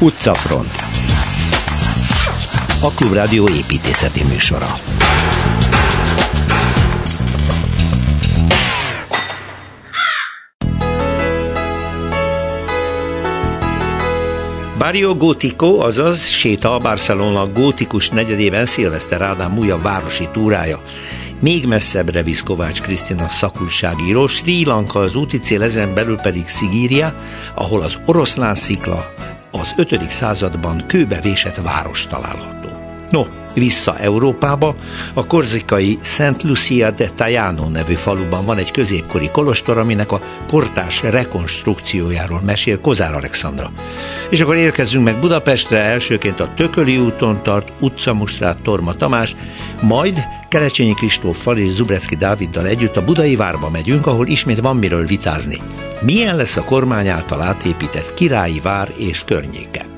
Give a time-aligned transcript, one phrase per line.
[0.00, 0.70] Utcafront
[2.82, 4.66] A Klubrádió építészeti műsora
[14.78, 20.82] Barrio Gótico, azaz séta a Barcelona gótikus negyedében Szilveszter Ádám újabb városi túrája.
[21.40, 27.14] Még messzebbre visz Kovács Krisztina szakulságíró, Sri Lanka az úti cél, ezen belül pedig Szigíria,
[27.54, 29.17] ahol az oroszlán szikla
[29.58, 30.10] az 5.
[30.10, 32.68] században kőbe vésett város található.
[33.10, 33.22] No,
[33.58, 34.74] vissza Európába,
[35.14, 41.02] a korzikai Szent Lucia de Tajano nevű faluban van egy középkori kolostor, aminek a kortás
[41.02, 43.70] rekonstrukciójáról mesél Kozár Alexandra.
[44.30, 49.36] És akkor érkezünk meg Budapestre, elsőként a Tököli úton tart utcamustrát Torma Tamás,
[49.80, 55.06] majd Kerecsényi Kristóffal és Zubrecki Dáviddal együtt a Budai Várba megyünk, ahol ismét van miről
[55.06, 55.56] vitázni.
[56.00, 59.97] Milyen lesz a kormány által átépített királyi vár és környéke?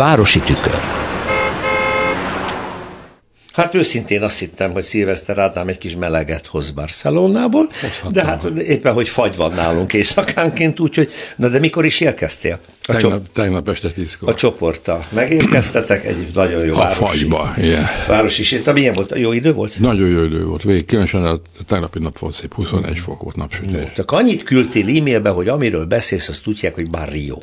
[0.00, 0.80] Városi tükör.
[3.52, 7.68] Hát őszintén azt hittem, hogy Szilveszter Ádám egy kis meleget hoz Barcelonából,
[8.10, 12.58] de hát éppen, hogy fagy van nálunk éjszakánként, úgyhogy, na de mikor is érkeztél?
[12.82, 14.28] A tegnap, csop- tegnap este tízkor.
[14.28, 15.04] A csoporttal.
[15.12, 17.18] Megérkeztetek egy nagyon jó a városi.
[17.18, 17.86] fagyba, igen.
[18.08, 18.72] Városi séta.
[18.72, 19.12] Milyen volt?
[19.18, 19.78] Jó idő volt?
[19.78, 20.62] Nagyon jó idő volt.
[20.62, 23.70] Végig különösen a tegnapi nap volt szép, 21 fok volt napsütés.
[23.70, 27.38] No, csak annyit küldtél e-mailbe, hogy amiről beszélsz, azt tudják, hogy Barrio.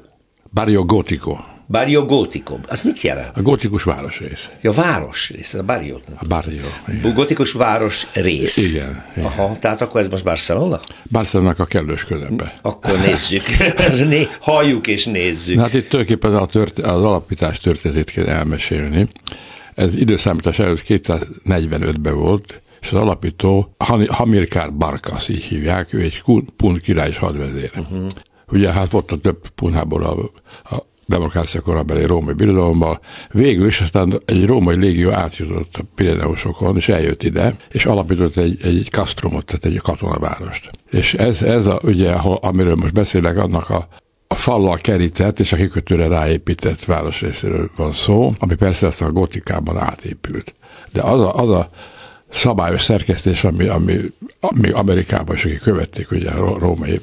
[0.53, 1.37] Barrio Gótico.
[1.69, 2.57] Barrio Gótico.
[2.67, 3.37] Az mit jelent?
[3.37, 4.49] A gótikus városrész.
[4.61, 5.95] Ja, városrész, a Barrio.
[6.17, 6.65] A Barrio.
[6.87, 7.13] Igen.
[7.13, 8.57] Gótikus város rész.
[8.57, 9.25] Igen, igen.
[9.25, 10.79] Aha, tehát akkor ez most Barcelona?
[11.11, 12.53] Barcelona a kellős közepbe.
[12.61, 13.43] Akkor nézzük.
[14.07, 15.59] Né, halljuk és nézzük.
[15.59, 19.07] Hát itt tulajdonképpen a tört, az alapítás történetét kell elmesélni.
[19.75, 23.75] Ez időszámítás előtt 245-ben volt, és az alapító
[24.07, 26.23] Hamilkár Barkas, így hívják, ő egy
[26.55, 27.71] pun király hadvezér.
[27.75, 28.05] Uh-huh.
[28.51, 30.15] Ugye hát volt a több punhából a,
[30.75, 32.99] a demokrácia korabeli római birodalomban.
[33.31, 38.57] Végül is aztán egy római légió átjutott a Pirineusokon, és eljött ide, és alapított egy,
[38.61, 40.69] egy kasztrumot, tehát egy katonavárost.
[40.91, 43.87] És ez, ez a, ugye, amiről most beszélek, annak a,
[44.27, 49.77] a fallal kerített és a kikötőre ráépített városrészéről van szó, ami persze ezt a gotikában
[49.77, 50.53] átépült.
[50.93, 51.69] De az a, az a
[52.29, 53.95] szabályos szerkesztés, ami, ami,
[54.39, 57.01] ami Amerikában is, követték ugye a római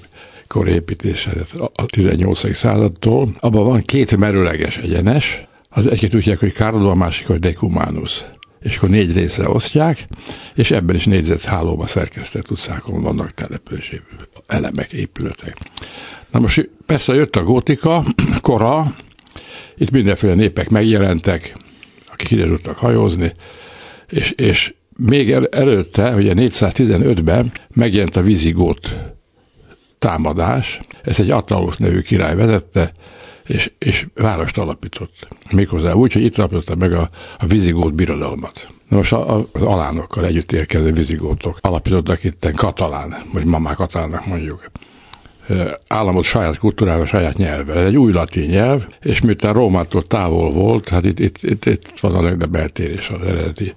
[0.54, 1.30] kor építése
[1.74, 2.56] a 18.
[2.56, 3.36] századtól.
[3.38, 8.24] Abban van két merőleges egyenes, az egyik úgy hívják, hogy Carlo, a másik, hogy Decumanus
[8.62, 10.06] és akkor négy részre osztják,
[10.54, 14.00] és ebben is négyzet hálóba szerkesztett utcákon vannak települési
[14.46, 15.56] elemek, épületek.
[16.30, 18.04] Na most persze jött a gótika,
[18.40, 18.96] kora,
[19.76, 21.56] itt mindenféle népek megjelentek,
[22.12, 23.32] akik ide tudtak hajózni,
[24.08, 29.13] és, és még el, előtte, ugye 415-ben megjelent a vizigót
[30.04, 32.92] támadás, ezt egy Attalus nevű király vezette,
[33.46, 35.28] és, és várost alapított.
[35.54, 38.68] Méghozzá úgy, hogy itt alapította meg a, a vizigót birodalmat.
[38.88, 44.70] Na most a, az alánokkal együtt érkező vizigótok alapítottak itt katalán, vagy mamá katalánnak mondjuk
[45.88, 47.78] államot saját kultúrával, saját nyelvvel.
[47.78, 51.98] Ez egy új latin nyelv, és miután Rómától távol volt, hát itt, itt, itt, itt
[52.00, 53.74] van a legnagyobb eltérés az eredeti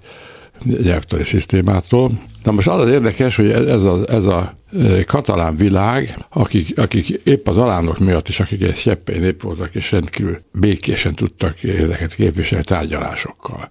[0.64, 2.20] nyelvtani szisztémától.
[2.42, 7.08] Na most az az érdekes, hogy ez a, ez a e, katalán világ, akik, akik
[7.08, 12.14] épp az alánok miatt is, akik egy szeppei nép voltak, és rendkívül békésen tudtak ezeket
[12.14, 13.70] képviselni tárgyalásokkal.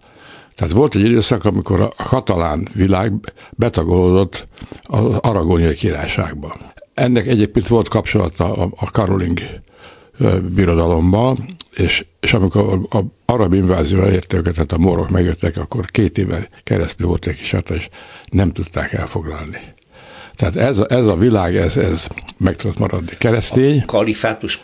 [0.55, 3.13] Tehát volt egy időszak, amikor a katalán világ
[3.51, 4.47] betagolódott
[4.81, 6.55] az aragóniai királyságba.
[6.93, 9.39] Ennek egyébként volt kapcsolata a, a Karoling
[10.53, 11.37] birodalommal,
[11.75, 16.17] és, és amikor a, a arab invázió elérte őket, tehát a morok megjöttek, akkor két
[16.17, 17.89] éven keresztül volt egy kis és
[18.29, 19.59] nem tudták elfoglalni.
[20.35, 22.07] Tehát ez, a, ez a világ, ez, ez
[22.37, 23.11] meg tudott maradni.
[23.17, 23.79] Keresztény.
[23.79, 24.61] A kalifátus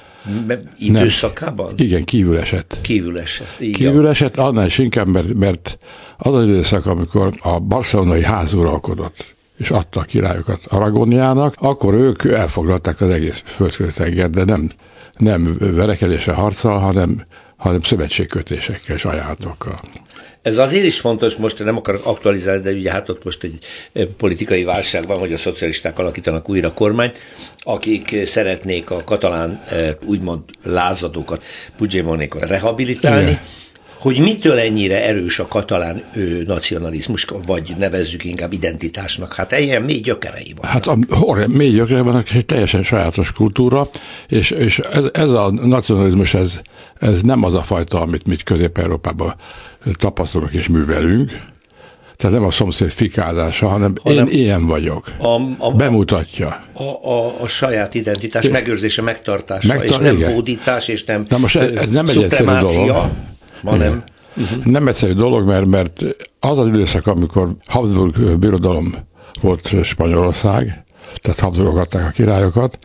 [0.78, 1.66] időszakában?
[1.66, 1.86] Nem.
[1.86, 2.78] Igen, kívül esett.
[2.82, 3.56] Kívül esett.
[3.60, 3.74] Igen.
[3.74, 5.78] Kívül esett, annál is inkább, mert, mert
[6.18, 12.24] az az időszak, amikor a barcelonai ház uralkodott, és adta a királyokat Aragóniának, akkor ők
[12.24, 14.70] elfoglalták az egész földkötenger, de nem,
[15.18, 17.26] nem verekedése harccal, hanem,
[17.58, 19.80] hanem szövetségkötésekkel és ajánlatokkal.
[20.42, 23.60] Ez azért is fontos, most nem akarok aktualizálni, de ugye hát ott most egy
[23.94, 27.20] eh, politikai válság van, hogy a szocialisták alakítanak újra kormányt,
[27.60, 31.44] akik szeretnék a katalán eh, úgymond lázadókat,
[31.78, 33.40] Puigdemontékat rehabilitálni, Igen
[34.04, 39.34] hogy mitől ennyire erős a katalán ő, nacionalizmus, vagy nevezzük inkább identitásnak?
[39.34, 40.70] Hát ilyen mély gyökerei van.
[40.70, 40.98] Hát a
[41.48, 43.90] mély gyökerei vannak, egy teljesen sajátos kultúra,
[44.28, 46.60] és, és ez, ez a nacionalizmus, ez,
[47.00, 49.36] ez nem az a fajta, amit mit Közép-Európában
[49.94, 51.32] tapasztalunk és művelünk,
[52.18, 55.12] tehát nem a szomszéd fikázása, hanem, hanem én ilyen vagyok.
[55.18, 56.66] A, a, Bemutatja.
[56.74, 60.34] A, a, a saját identitás megőrzése, megtartása, Megtar- és nem igen.
[60.34, 63.10] hódítás, és nem Na most ez nem egy egyszerű dolog.
[64.36, 64.66] Uh-huh.
[64.66, 66.04] Nem egyszerű dolog, mert, mert
[66.40, 68.96] az az időszak, amikor Habsburg birodalom
[69.42, 70.84] volt Spanyolország,
[71.16, 72.78] tehát Habsburgok adták a királyokat,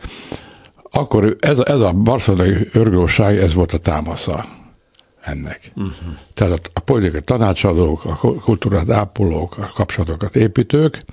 [0.91, 4.45] akkor ez, ez a barcelonai örgóság, ez volt a támasza
[5.21, 5.71] ennek.
[5.75, 5.93] Uh-huh.
[6.33, 11.05] Tehát a, a politikai tanácsadók, a kultúrát ápolók, a kapcsolatokat építők,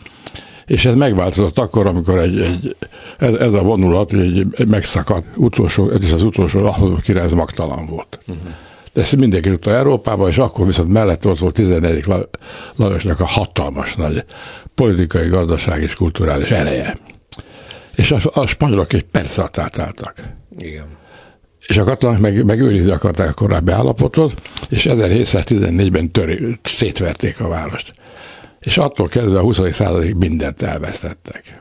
[0.66, 2.76] és ez megváltozott akkor, amikor egy, egy,
[3.18, 7.86] ez, ez a vonulat egy, egy megszakadt, utolsó, ez az utolsó ahhoz király, ez magtalan
[7.86, 8.18] volt.
[8.26, 8.54] Uh-huh.
[8.96, 12.04] De ezt mindenki tudta Európába, és akkor viszont mellett ott volt 14.
[12.76, 14.24] Lajosnak a hatalmas nagy
[14.74, 16.98] politikai, gazdaság és kulturális ereje.
[17.96, 20.14] És a, a spanyolok egy perc alatt átálltak.
[20.58, 20.96] Igen
[21.66, 24.34] és a katonák meg, megőrizni akarták a korábbi állapotot,
[24.68, 27.92] és 1714-ben tör, szétverték a várost.
[28.60, 29.58] És attól kezdve a 20.
[29.72, 31.58] századig mindent elvesztettek.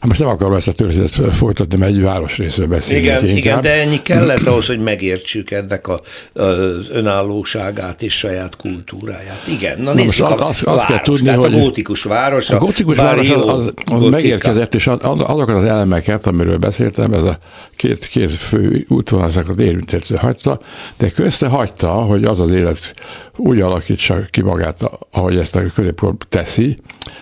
[0.00, 3.36] Hát most nem akarom ezt a történetet folytatni, mert egy városrészről beszélünk Igen, inkább.
[3.36, 6.00] igen, de ennyi kellett ahhoz, hogy megértsük ennek a,
[6.32, 9.42] az önállóságát és saját kultúráját.
[9.48, 12.50] Igen, na, na most az, a az, kell tudni, hogy a gótikus város.
[12.50, 17.38] A gótikus város az, az, az megérkezett, és azokat az elemeket, amiről beszéltem, ez a
[17.76, 20.60] két, két fő útvonalszakot érintető hagyta,
[20.96, 22.94] de közte hagyta, hogy az az élet
[23.38, 26.78] úgy alakítsa ki magát, ahogy ezt a középkor teszi,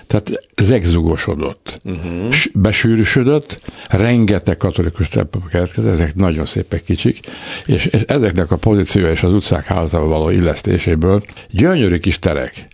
[0.07, 2.35] tehát zegzugosodott, uh-huh.
[2.55, 7.21] besűrűsödött, rengeteg katolikus templom keletkezett, ezek nagyon szépek kicsik,
[7.67, 12.69] és ezeknek a pozíciója és az utcák házával való illesztéséből gyönyörű kis terek,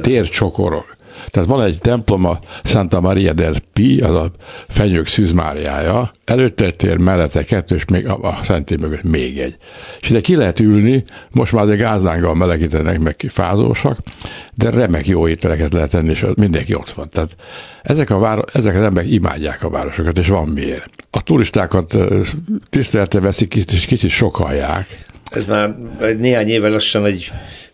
[0.00, 0.91] tércsokorok,
[1.26, 4.30] tehát van egy templom, a Santa Maria del Pi, az a
[4.68, 9.56] fenyők szűzmáriája, előtte tér mellette kettő, és még a, a szentély mögött még egy.
[10.00, 13.98] És ide ki lehet ülni, most már egy gázlánggal melegítenek, meg fázósak,
[14.54, 17.10] de remek jó ételeket lehet enni, és mindenki ott van.
[17.10, 17.36] Tehát
[17.82, 20.90] ezek, a váro- ezek az emberek imádják a városokat, és van miért.
[21.10, 21.96] A turistákat
[22.70, 25.10] tisztelte veszik, és kicsit sokalják.
[25.30, 25.76] Ez már
[26.18, 27.32] néhány éve lassan egy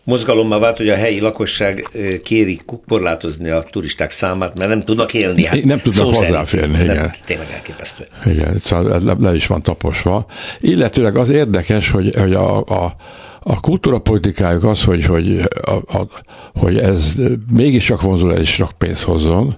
[0.09, 1.87] mozgalommal vált, hogy a helyi lakosság
[2.23, 5.45] kéri korlátozni a turisták számát, mert nem tudnak élni.
[5.45, 7.11] Hát nem tudnak hozzáférni, igen.
[7.25, 8.07] Tényleg elképesztő.
[8.25, 10.25] Igen, szóval le, le is van taposva.
[10.59, 12.95] Illetőleg az érdekes, hogy, hogy a, a
[13.41, 16.07] a kultúrapolitikájuk az, hogy, hogy, a, a,
[16.53, 17.15] hogy ez
[17.51, 19.57] mégiscsak vonzul el és sok pénzt hozzon,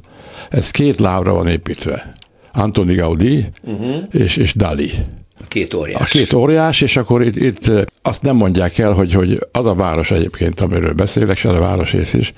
[0.50, 2.16] ez két lábra van építve.
[2.54, 3.96] Antoni Gaudi uh-huh.
[4.12, 4.92] és, és Dali.
[5.52, 6.02] Két óriás.
[6.02, 7.72] A két óriás, és akkor itt, itt
[8.02, 11.60] azt nem mondják el, hogy, hogy az a város egyébként, amiről beszélek, és az a
[11.60, 12.34] városrész is,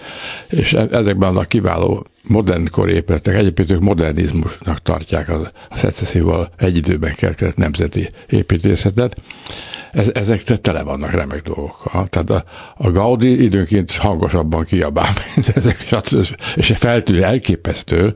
[0.50, 6.76] és e- ezekben a kiváló modernkor épületek, egyébként ők modernizmusnak tartják az, a szecesszióval egy
[6.76, 9.16] időben keletkezett nemzeti építészetet.
[9.92, 12.08] Ez, ezek tele vannak remek dolgokkal.
[12.08, 12.44] Tehát a,
[12.76, 15.90] a Gaudi időnként hangosabban kiabál, mint ezek,
[16.56, 18.16] és feltűnő elképesztő,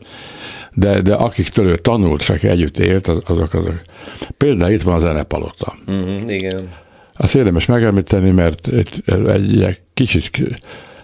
[0.77, 3.81] de, de akik tőle tanult, csak együtt élt, azok, azok.
[4.37, 5.77] Például itt van a zenepalota.
[5.87, 6.69] Uh-huh, igen.
[7.13, 10.29] Azt érdemes megemlíteni, mert egy, egy kicsit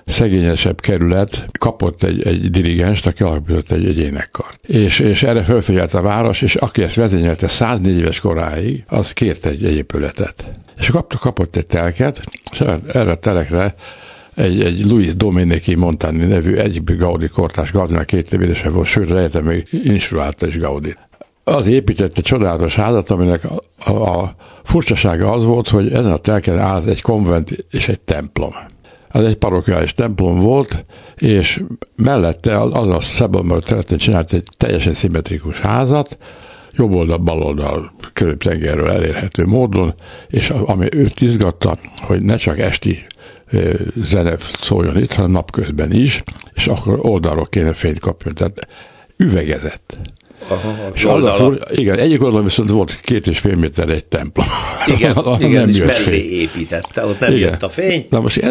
[0.06, 4.68] szegényesebb kerület kapott egy, egy dirigenst, aki alapított egy, egy énekkart.
[4.68, 9.46] És, és erre felfigyelt a város, és aki ezt vezényelte 104 éves koráig, az kért
[9.46, 10.50] egy, egy épületet.
[10.80, 12.22] És kapott, kapott egy telket,
[12.52, 13.76] és erre a telekre
[14.35, 19.42] egy, egy Luis Dominici Montani nevű egyik Gaudi kortás, Gaudinak két nevédese volt, sőt, rejte
[19.42, 20.95] még instruálta is Gaudi.
[21.44, 23.42] Az építette csodálatos házat, aminek
[23.78, 28.54] a, a, furcsasága az volt, hogy ezen a telken állt egy konvent és egy templom.
[29.09, 30.85] Ez egy parokiális templom volt,
[31.16, 31.63] és
[31.95, 36.18] mellette az, a Szebonban területén csinált egy teljesen szimmetrikus házat,
[36.75, 37.94] jobb oldal, bal oldal
[38.37, 39.94] tengerről elérhető módon,
[40.28, 43.06] és ami őt izgatta, hogy ne csak esti
[44.06, 48.33] zene szóljon itt, hanem napközben is, és akkor oldalról kéne fényt kapni.
[48.33, 48.68] Tehát
[49.18, 49.98] üvegezett.
[50.48, 54.06] Aha, és az a fur, igen, egyik oldalon viszont volt két és fél méter egy
[54.06, 54.48] templom.
[54.88, 55.18] Igen,
[55.50, 56.31] igen és mellé fény.
[56.31, 57.50] építette, ott nem igen.
[57.50, 58.06] jött a fény.
[58.10, 58.42] Na most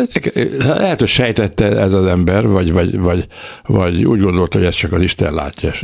[0.59, 3.27] lehet, hogy sejtette ez az ember, vagy, vagy, vagy,
[3.67, 5.83] vagy úgy gondolta, hogy ez csak az Isten látja, és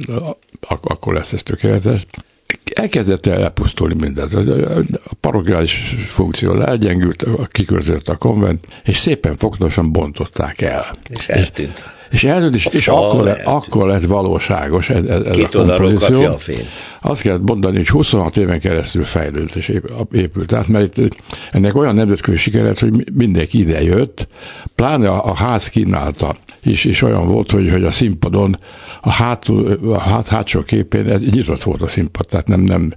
[0.81, 2.07] akkor lesz ez tökéletes.
[2.75, 4.35] Elkezdett el elpusztulni mindez.
[4.35, 10.99] A parokiális funkció elgyengült, kiköltözött a konvent, és szépen fogtosan bontották el.
[11.09, 11.85] És eltűnt.
[12.11, 16.23] És eltűnt, és, és akkor, lett, akkor lett valóságos ez, ez Két a kompozíció.
[16.25, 16.69] a fényt.
[17.00, 19.81] Azt kellett mondani, hogy 26 éven keresztül fejlődött és
[20.12, 21.17] épült át, mert itt
[21.52, 24.28] ennek olyan nemzetközi siker lett, hogy mindenki ide jött,
[24.75, 28.59] pláne a, a ház kínálta is, és olyan volt, hogy, hogy a színpadon
[29.00, 32.95] a, hátul, a hát, hátsó képén egy nyitott volt a színpad, tehát nem, nem,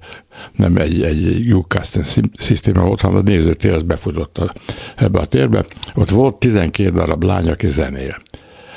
[0.55, 2.03] nem egy, egy Newcastle
[2.33, 4.53] szisztéma volt, hanem a nézőtér az befutott a,
[4.95, 5.65] ebbe a térbe.
[5.93, 8.17] Ott volt 12 darab lány, aki zenél.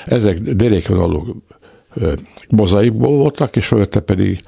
[0.04, 1.42] Ezek derékvonalú
[2.48, 4.42] mozaikból voltak, és fölötte pedig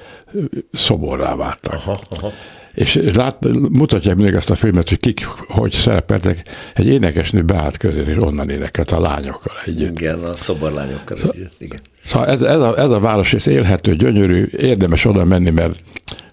[0.73, 1.73] szoborrá váltak.
[1.73, 2.33] Aha, aha.
[2.75, 3.37] És lát,
[3.71, 6.42] mutatják még ezt a filmet, hogy kik hogy szerepeltek.
[6.75, 10.00] Egy énekesnő beállt közé, és onnan énekelt a lányokkal együtt.
[10.00, 11.54] Igen, a szoborlányokkal szóval, együtt.
[11.59, 11.80] Igen.
[12.07, 15.75] Szóval ez, ez, a, ez a város ez élhető, gyönyörű, érdemes oda menni, mert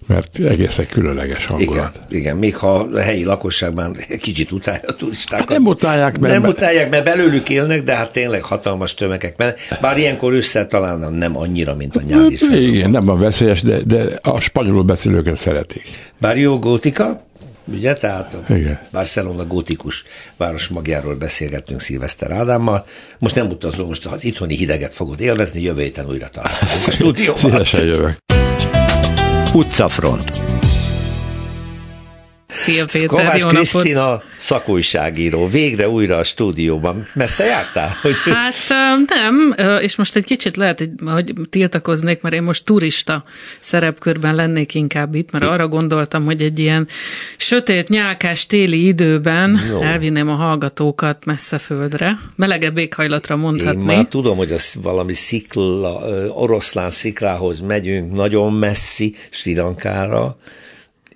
[0.06, 1.94] mert egészen különleges hangulat.
[1.94, 5.48] Igen, igen, még ha a helyi lakosságban kicsit utálja a turistákat.
[5.48, 6.40] Nem utálják, mert...
[6.40, 9.36] Nem utálják, mert belőlük élnek, de hát tényleg hatalmas tömegek.
[9.36, 12.62] Mert bár ilyenkor össze talán nem annyira, mint a nyári szezonban.
[12.62, 15.82] Igen, nem van veszélyes, de, de a spanyolul beszélőket szeretik.
[16.20, 17.26] Bár jó gótika,
[17.64, 18.80] ugye, tehát a Igen.
[18.90, 20.04] Barcelona gótikus
[20.36, 22.86] város magjáról beszélgettünk Szilveszter Ádámmal.
[23.18, 27.40] Most nem utazom, most az itthoni hideget fogod élvezni, jövő héten újra találkozunk a stúdióban.
[27.40, 28.16] Szívesen jövök.
[29.52, 30.53] Utcafront.
[32.54, 37.08] Szia Péter, Kovács jó Krisztina szakújságíró, végre újra a stúdióban.
[37.14, 37.96] Messze jártál?
[38.02, 38.14] Hogy...
[38.24, 38.54] Hát
[39.06, 43.22] nem, és most egy kicsit lehet, hogy, hogy tiltakoznék, mert én most turista
[43.60, 46.88] szerepkörben lennék inkább itt, mert arra gondoltam, hogy egy ilyen
[47.36, 49.80] sötét, nyálkás téli időben Jó.
[49.80, 53.80] elvinném a hallgatókat messze földre, melegebb éghajlatra mondhatni.
[53.80, 60.36] Én már tudom, hogy az valami szikla, oroszlán sziklához megyünk, nagyon messzi, Sri Lankára,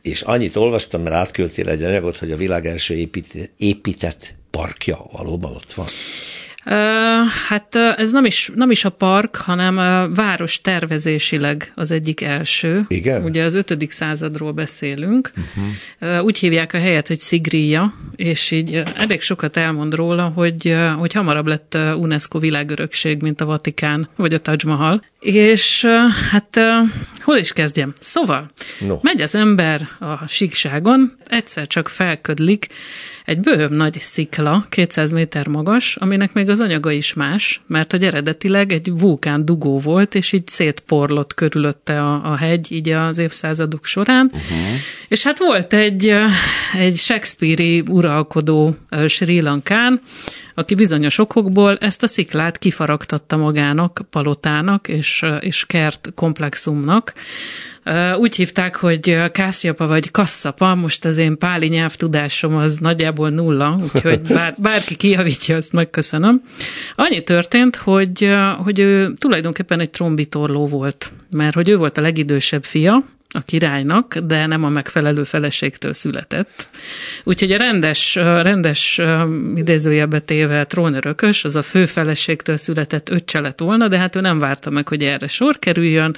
[0.02, 5.52] és annyit olvastam, mert átküldtél egy anyagot, hogy a világ első épített, épített parkja valóban
[5.54, 5.86] ott van.
[7.48, 12.84] Hát ez nem is, nem is a park, hanem a város tervezésileg az egyik első.
[12.88, 13.24] Igen?
[13.24, 15.30] Ugye az ötödik századról beszélünk.
[16.00, 16.24] Uh-huh.
[16.24, 21.46] Úgy hívják a helyet, hogy Szigria, és így elég sokat elmond róla, hogy, hogy hamarabb
[21.46, 25.04] lett UNESCO világörökség, mint a Vatikán, vagy a Taj Mahal.
[25.20, 25.84] És
[26.30, 26.60] hát
[27.20, 27.92] hol is kezdjem?
[28.00, 28.98] Szóval, no.
[29.02, 32.66] megy az ember a síkságon, egyszer csak felködlik,
[33.28, 38.04] egy bőhöm nagy szikla, 200 méter magas, aminek még az anyaga is más, mert hogy
[38.04, 43.84] eredetileg egy vulkán dugó volt, és így szétporlott körülötte a, a hegy így az évszázadok
[43.84, 44.26] során.
[44.26, 44.58] Uh-huh.
[45.08, 46.14] És hát volt egy,
[46.78, 50.00] egy Shakespeare-i uralkodó Sri Lankán,
[50.54, 55.07] aki bizonyos okokból ezt a sziklát kifaragtatta magának, palotának és,
[55.40, 57.12] és kert komplexumnak,
[58.18, 64.20] úgy hívták, hogy Kászjapa vagy Kasszapa, most az én páli nyelvtudásom az nagyjából nulla, úgyhogy
[64.38, 66.42] bár, bárki kijavítja, azt megköszönöm.
[66.96, 68.34] Annyi történt, hogy,
[68.64, 73.02] hogy ő tulajdonképpen egy trombitorló volt, mert hogy ő volt a legidősebb fia,
[73.34, 76.70] a királynak, de nem a megfelelő feleségtől született.
[77.24, 79.00] Úgyhogy a rendes, rendes
[79.54, 84.38] idézőjelbe téve trónörökös, az a fő feleségtől született öccse lett volna, de hát ő nem
[84.38, 86.16] várta meg, hogy erre sor kerüljön.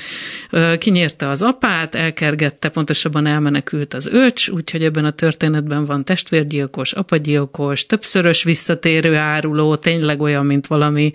[0.78, 7.86] Kinyírta az apát, elkergette, pontosabban elmenekült az öcs, úgyhogy ebben a történetben van testvérgyilkos, apagyilkos,
[7.86, 11.12] többszörös visszatérő áruló, tényleg olyan, mint valami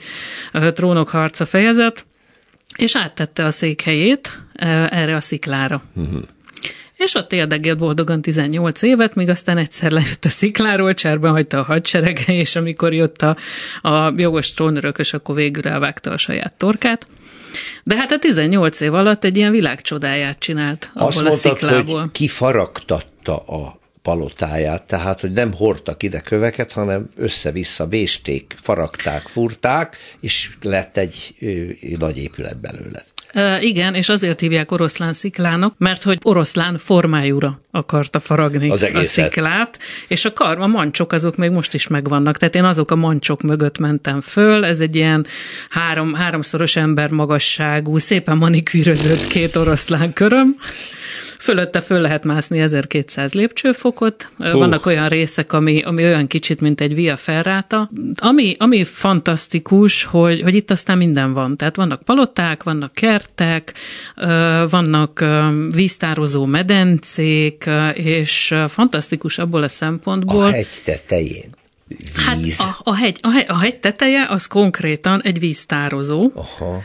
[0.73, 2.05] trónok harca fejezet
[2.75, 4.41] és áttette a székhelyét
[4.89, 5.81] erre a sziklára.
[5.95, 6.21] Uh-huh.
[6.95, 11.63] És ott érdegélt boldogan 18 évet, míg aztán egyszer lejött a szikláról, cserben hagyta a
[11.63, 13.35] hadserege, és amikor jött a,
[13.81, 17.05] a jogos trónörökös, akkor végül elvágta a saját torkát.
[17.83, 21.99] De hát a 18 év alatt egy ilyen világcsodáját csinált abból Azt a mondtad, sziklából.
[21.99, 29.97] hogy kifaragtatta a palotáját, tehát hogy nem hordtak ide köveket, hanem össze-vissza vésték, faragták, furták,
[30.19, 31.35] és lett egy
[31.99, 33.03] nagy épület belőle.
[33.31, 39.03] E, igen, és azért hívják oroszlán sziklának, mert hogy oroszlán formájúra akarta faragni az a
[39.03, 42.95] sziklát, és a kar, a mancsok azok még most is megvannak, tehát én azok a
[42.95, 45.25] mancsok mögött mentem föl, ez egy ilyen
[45.69, 50.55] három, háromszoros ember magasságú, szépen manikűrözött két oroszlán köröm,
[51.39, 54.57] Fölötte föl lehet mászni 1200 lépcsőfokot, Hú.
[54.57, 57.89] vannak olyan részek, ami, ami olyan kicsit, mint egy via ferráta.
[58.15, 61.55] Ami, ami fantasztikus, hogy, hogy itt aztán minden van.
[61.55, 63.73] Tehát vannak paloták, vannak kertek,
[64.69, 65.25] vannak
[65.75, 70.43] víztározó medencék, és fantasztikus abból a szempontból.
[70.43, 72.57] A hegy tetején víz?
[72.57, 76.31] Hát a, a, hegy, a, hegy, a hegy teteje az konkrétan egy víztározó.
[76.35, 76.83] Aha.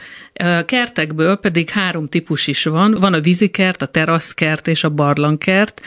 [0.64, 2.96] Kertekből pedig három típus is van.
[3.00, 5.80] Van a vízikert, a teraszkert és a barlangkert.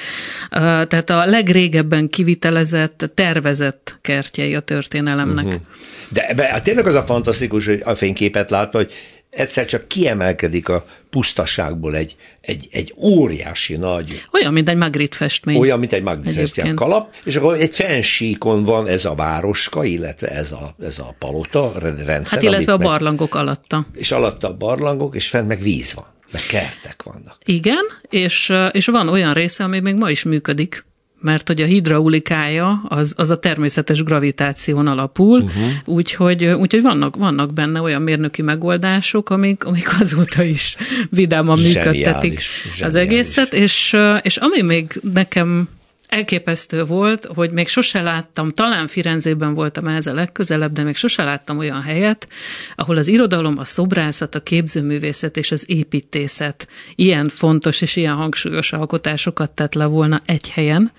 [0.50, 5.46] Tehát a legrégebben kivitelezett, tervezett kertjei a történelemnek.
[5.46, 5.62] Uh-huh.
[6.10, 8.94] De, de hát tényleg az a fantasztikus, hogy a fényképet látva, hogy
[9.36, 14.26] egyszer csak kiemelkedik a pusztaságból egy, egy, egy óriási nagy...
[14.32, 15.58] Olyan, mint egy Magritte festmény.
[15.58, 20.28] Olyan, mint egy Magritte festmény kalap, és akkor egy fensíkon van ez a városka, illetve
[20.28, 22.34] ez a, ez a palota rendszer.
[22.34, 23.86] Hát illetve a barlangok meg, alatta.
[23.94, 27.38] És alatta a barlangok, és fent meg víz van, meg kertek vannak.
[27.46, 30.86] Igen, és, és van olyan része, ami még ma is működik
[31.24, 35.64] mert hogy a hidraulikája az, az a természetes gravitáción alapul, uh-huh.
[35.86, 40.76] úgyhogy, úgyhogy vannak, vannak benne olyan mérnöki megoldások, amik, amik azóta is
[41.10, 45.68] vidáman működtetik zseniális, az egészet, és, és ami még nekem
[46.14, 51.24] elképesztő volt, hogy még sose láttam, talán Firenzében voltam ehhez a legközelebb, de még sose
[51.24, 52.28] láttam olyan helyet,
[52.76, 58.74] ahol az irodalom, a szobrászat, a képzőművészet és az építészet ilyen fontos és ilyen hangsúlyos
[58.74, 60.92] alkotásokat tett le volna egy helyen,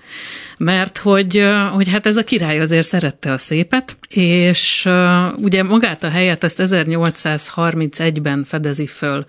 [0.59, 4.89] mert hogy, hogy hát ez a király azért szerette a szépet, és
[5.37, 9.25] ugye magát a helyet ezt 1831-ben fedezi föl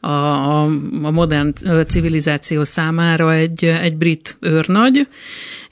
[0.00, 0.08] a,
[1.02, 1.52] a modern
[1.86, 5.08] civilizáció számára egy, egy brit őrnagy,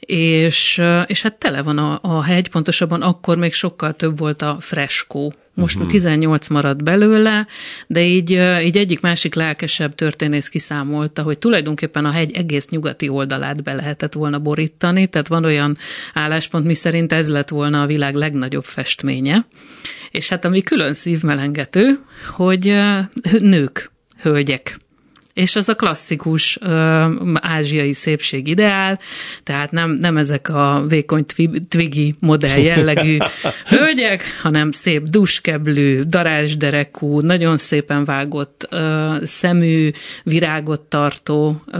[0.00, 4.56] és, és hát tele van a, a hegy, pontosabban akkor még sokkal több volt a
[4.60, 5.32] freskó.
[5.54, 5.90] Most uh-huh.
[5.90, 7.46] 18 maradt belőle,
[7.86, 8.30] de így,
[8.62, 14.12] így egyik másik lelkesebb történész kiszámolta, hogy tulajdonképpen a hegy egész nyugati oldalát be lehetett
[14.12, 15.76] volna borítani, tehát van olyan
[16.14, 19.46] álláspont, mi szerint ez lett volna a világ legnagyobb festménye.
[20.10, 21.90] És hát ami külön szívmelengető,
[22.36, 22.74] hogy
[23.38, 23.90] nők,
[24.22, 24.76] hölgyek
[25.36, 28.98] és ez a klasszikus ö, ázsiai szépség ideál,
[29.42, 31.24] tehát nem, nem ezek a vékony
[31.68, 33.16] twiggy modell jellegű
[33.74, 39.90] hölgyek, hanem szép duskeblű, darázsderekú, nagyon szépen vágott ö, szemű,
[40.22, 41.78] virágot tartó ö,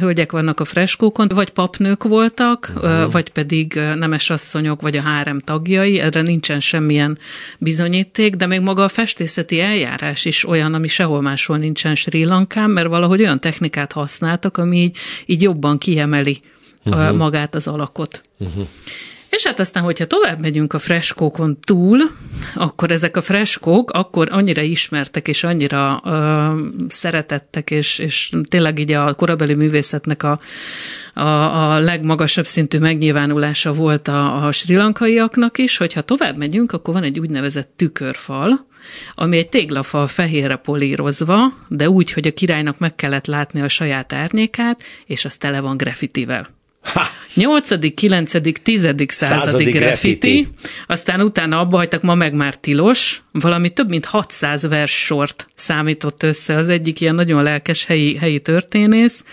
[0.00, 2.90] hölgyek vannak a freskókon, vagy papnők voltak, uh-huh.
[2.90, 7.18] ö, vagy pedig nemes asszonyok, vagy a hárem tagjai, erre nincsen semmilyen
[7.58, 12.70] bizonyíték, de még maga a festészeti eljárás is olyan, ami sehol máshol nincsen Sri Lankán,
[12.70, 16.40] mert mert valahogy olyan technikát használtak, ami így, így jobban kiemeli
[16.84, 17.16] uh-huh.
[17.16, 18.20] magát az alakot.
[18.38, 18.66] Uh-huh.
[19.28, 22.00] És hát aztán, hogyha tovább megyünk a freskókon túl,
[22.54, 26.50] akkor ezek a freskók akkor annyira ismertek, és annyira ö,
[26.88, 30.38] szeretettek, és, és tényleg így a korabeli művészetnek a,
[31.14, 36.94] a, a legmagasabb szintű megnyilvánulása volt a, a sri lankaiaknak is, hogyha tovább megyünk, akkor
[36.94, 38.65] van egy úgynevezett tükörfal,
[39.14, 44.12] ami egy téglafal fehérre polírozva, de úgy, hogy a királynak meg kellett látni a saját
[44.12, 46.54] árnyékát, és az tele van graffitivel.
[47.34, 48.94] 8., 9., 10.
[49.06, 50.48] századi graffiti,
[50.86, 56.22] aztán utána abba hagytak, ma meg már tilos, valami több mint 600 vers sort számított
[56.22, 59.24] össze az egyik ilyen nagyon lelkes helyi, helyi történész,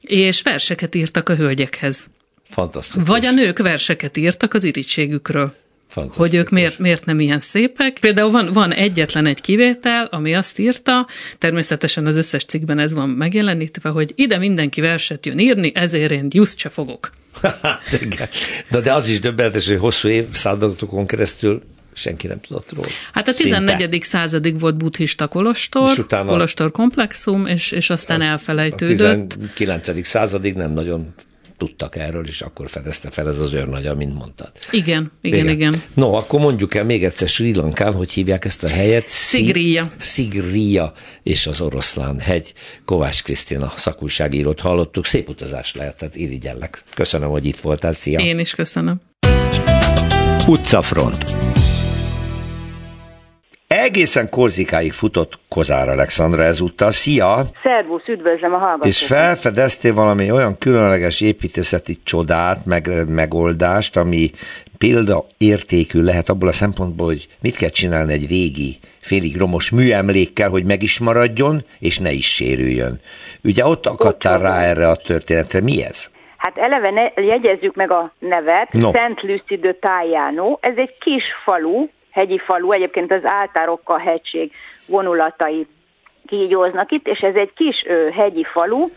[0.00, 2.06] és verseket írtak a hölgyekhez.
[2.48, 3.08] Fantasztikus.
[3.08, 5.52] Vagy a nők verseket írtak az irítségükről.
[5.94, 7.98] Hogy ők miért, miért nem ilyen szépek.
[8.00, 11.06] Például van, van egyetlen egy kivétel, ami azt írta,
[11.38, 16.26] természetesen az összes cikkben ez van megjelenítve, hogy ide mindenki verset jön írni, ezért én
[16.30, 17.10] just se fogok.
[18.70, 22.88] de, de az is döbbenetes, hogy hosszú évszázadokon keresztül senki nem tudott róla.
[23.12, 23.78] Hát a 14.
[23.78, 24.06] Szinte.
[24.06, 29.32] századig volt buddhista kolostor, és utána kolostor komplexum, és, és aztán elfelejtődött.
[29.32, 30.06] A 19.
[30.06, 31.14] századig nem nagyon
[31.56, 34.52] tudtak erről, és akkor fedezte fel ez az őrnagy, mint mondtad.
[34.70, 35.82] Igen, igen, igen, igen.
[35.94, 39.08] No, akkor mondjuk el még egyszer Sri Lankán, hogy hívják ezt a helyet?
[39.08, 39.90] Szigria.
[39.96, 42.52] Szigria és az oroszlán hegy.
[42.84, 45.06] Kovács Krisztina szakújságírót hallottuk.
[45.06, 46.82] Szép utazás lehetett, irigyellek.
[46.94, 47.92] Köszönöm, hogy itt voltál.
[47.92, 48.18] Szia!
[48.18, 49.00] Én is köszönöm.
[50.46, 51.24] Utcafront
[53.84, 56.90] Egészen Korzikáig futott Kozár Alexandra ezúttal.
[56.90, 57.44] Szia!
[57.62, 58.86] Szervusz, üdvözlöm a hallgatókat!
[58.86, 64.30] És felfedeztél valami olyan különleges építészeti csodát, meg, megoldást, ami
[64.78, 70.64] példaértékű lehet abból a szempontból, hogy mit kell csinálni egy régi, félig romos műemlékkel, hogy
[70.64, 73.00] meg is maradjon, és ne is sérüljön.
[73.42, 75.60] Ugye ott akadtál rá erre a történetre.
[75.60, 76.10] Mi ez?
[76.36, 78.90] Hát eleve ne, jegyezzük meg a nevet, no.
[78.90, 80.58] Szent Lucy de Tajano.
[80.60, 84.52] Ez egy kis falu, hegyi falu, egyébként az Áltárokkal hegység
[84.86, 85.66] vonulatai
[86.26, 88.88] kígyóznak itt, és ez egy kis hegyi falu,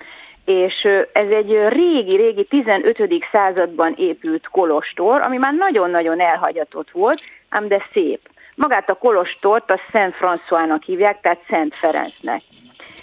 [0.46, 3.26] és ez egy régi-régi 15.
[3.32, 8.20] században épült kolostor, ami már nagyon-nagyon elhagyatott volt, ám de szép.
[8.56, 12.42] Magát a kolostort a Szent François-nak hívják, tehát Szent Ferencnek.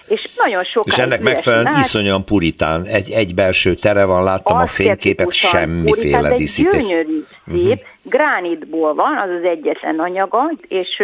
[0.09, 0.87] És nagyon sok.
[0.87, 6.87] És ennek megfelelően iszonyan puritán, egy, egy belső tere van, láttam a fényképet, semmiféle díszítés.
[6.87, 7.79] gyönyörű, szép, uh-huh.
[8.03, 11.03] gránitból van, az az egyetlen anyaga, és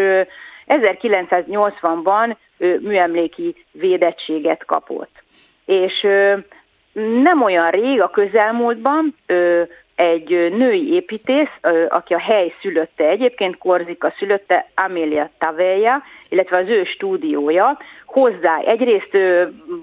[0.67, 2.37] 1980-ban
[2.81, 5.23] műemléki védettséget kapott.
[5.65, 6.07] És
[7.23, 9.15] nem olyan rég, a közelmúltban
[9.95, 11.51] egy női építész,
[11.89, 17.79] aki a hely szülötte egyébként, Korzika szülötte, Amelia Taveja, illetve az ő stúdiója,
[18.13, 19.17] hozzá egyrészt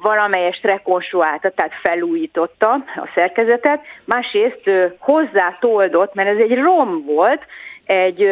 [0.02, 7.42] valamelyest rekonstruálta, tehát felújította a szerkezetet, másrészt hozzá toldott, mert ez egy rom volt,
[7.86, 8.30] egy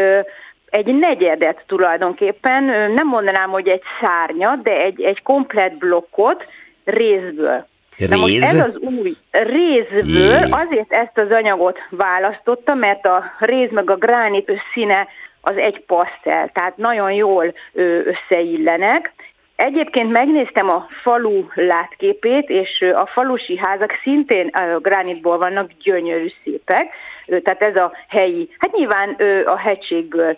[0.69, 6.45] egy negyedet tulajdonképpen, nem mondanám, hogy egy szárnyat, de egy, egy komplet blokkot
[6.84, 7.65] részből.
[7.97, 8.10] Réz?
[8.10, 10.49] Na most ez az új rézből, Jé.
[10.49, 15.08] azért ezt az anyagot választotta, mert a réz meg a gránit színe
[15.41, 19.13] az egy pasztel, tehát nagyon jól összeillenek.
[19.56, 26.94] Egyébként megnéztem a falu látképét, és a falusi házak szintén a gránitból vannak, gyönyörű szépek,
[27.26, 29.10] tehát ez a helyi, hát nyilván
[29.46, 30.38] a hegységből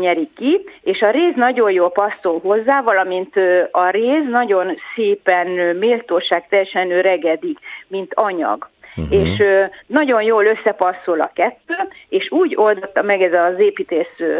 [0.00, 3.36] nyeri ki, és a réz nagyon jól passzol hozzá, valamint
[3.70, 8.68] a réz nagyon szépen méltóság teljesen öregedik, mint anyag.
[8.96, 9.20] Uh-huh.
[9.20, 11.74] És ö, nagyon jól összepasszol a kettő,
[12.08, 14.38] és úgy oldotta meg ez az építész ö,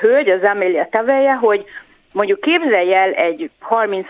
[0.00, 1.64] hölgy, az Amelia Taveja, hogy
[2.12, 4.06] mondjuk képzelj el egy 30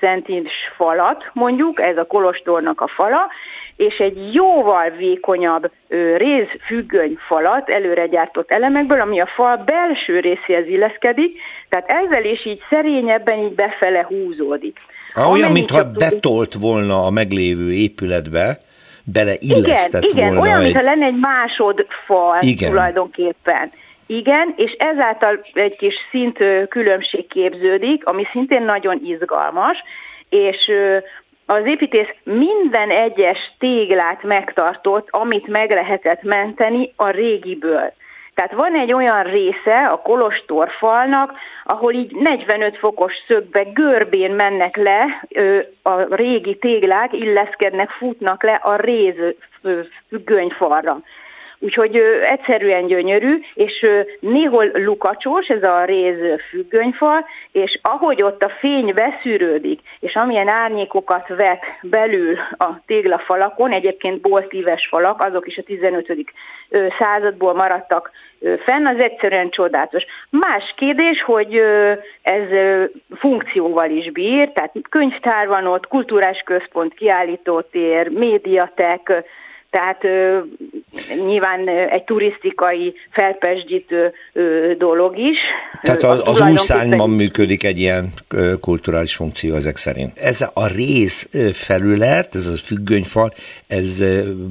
[0.00, 3.28] centis falat, mondjuk, ez a kolostornak a fala,
[3.76, 5.70] és egy jóval vékonyabb
[6.16, 12.60] rézfüggöny falat előre gyártott elemekből, ami a fal belső részéhez illeszkedik, tehát ezzel is így
[12.70, 14.78] szerényebben így befele húzódik.
[15.14, 18.58] Ah, olyan, mintha betolt volna a meglévő épületbe,
[19.04, 20.38] beleillesztett igen, volna.
[20.38, 20.64] Igen, olyan, egy...
[20.64, 22.70] mintha lenne egy másodfal igen.
[22.70, 23.70] tulajdonképpen.
[24.06, 26.38] Igen, és ezáltal egy kis szint
[26.68, 29.78] különbség képződik, ami szintén nagyon izgalmas,
[30.28, 30.70] és
[31.46, 37.92] az építész minden egyes téglát megtartott, amit meg lehetett menteni a régiből.
[38.34, 41.32] Tehát van egy olyan része a kolostorfalnak,
[41.64, 45.26] ahol így 45 fokos szögbe görbén mennek le
[45.82, 49.14] a régi téglák, illeszkednek, futnak le a réz
[50.08, 50.98] függönyfalra.
[51.58, 53.86] Úgyhogy egyszerűen gyönyörű, és
[54.20, 61.28] néhol lukacsos ez a réz függönyfal, és ahogy ott a fény beszűrődik, és amilyen árnyékokat
[61.28, 66.14] vet belül a téglafalakon, egyébként boltíves falak, azok is a 15.
[66.68, 70.04] Ö, századból maradtak fenn, az egyszerűen csodálatos.
[70.30, 71.54] Más kérdés, hogy
[72.22, 72.48] ez
[73.18, 79.24] funkcióval is bír, tehát könyvtár van ott, kulturális központ, kiállítótér, médiatek,
[79.70, 80.38] tehát ö,
[81.26, 85.38] nyilván egy turisztikai felpesdítő ö, dolog is.
[85.82, 88.12] Tehát az, az újszányban működik egy ilyen
[88.60, 90.18] kulturális funkció ezek szerint.
[90.18, 93.32] Ez a rész felület, ez a függönyfal,
[93.66, 94.04] ez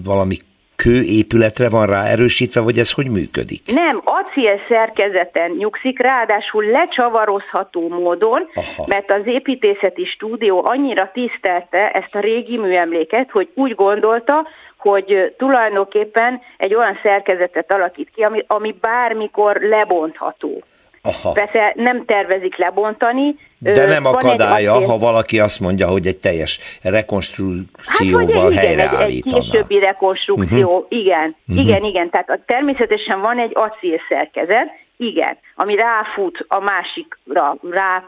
[0.04, 0.38] valami
[0.75, 3.62] kőépületre van rá erősítve, vagy ez hogy működik?
[3.73, 8.86] Nem, acél szerkezeten nyugszik, ráadásul lecsavarozható módon, Aha.
[8.88, 14.47] mert az építészeti stúdió annyira tisztelte ezt a régi műemléket, hogy úgy gondolta,
[14.86, 20.63] hogy tulajdonképpen egy olyan szerkezetet alakít ki, ami, ami bármikor lebontható.
[21.02, 21.32] Aha.
[21.32, 23.36] Persze nem tervezik lebontani.
[23.58, 24.88] De nem akadálya, acél...
[24.88, 29.38] ha valaki azt mondja, hogy egy teljes rekonstrukcióval hát, helyreállítaná.
[29.38, 31.00] Egy, egy későbbi rekonstrukció, uh-huh.
[31.00, 31.65] igen, uh-huh.
[31.65, 32.10] igen, igen.
[32.10, 34.67] Tehát természetesen van egy acél szerkezet,
[34.98, 38.04] igen, ami ráfut a másikra, rá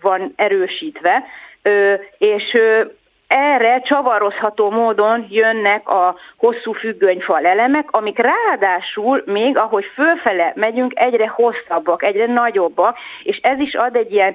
[0.00, 1.24] van erősítve,
[2.18, 2.56] és
[3.30, 11.28] erre csavarozható módon jönnek a hosszú függönyfal elemek, amik ráadásul még ahogy fölfele megyünk, egyre
[11.28, 14.34] hosszabbak, egyre nagyobbak, és ez is ad egy ilyen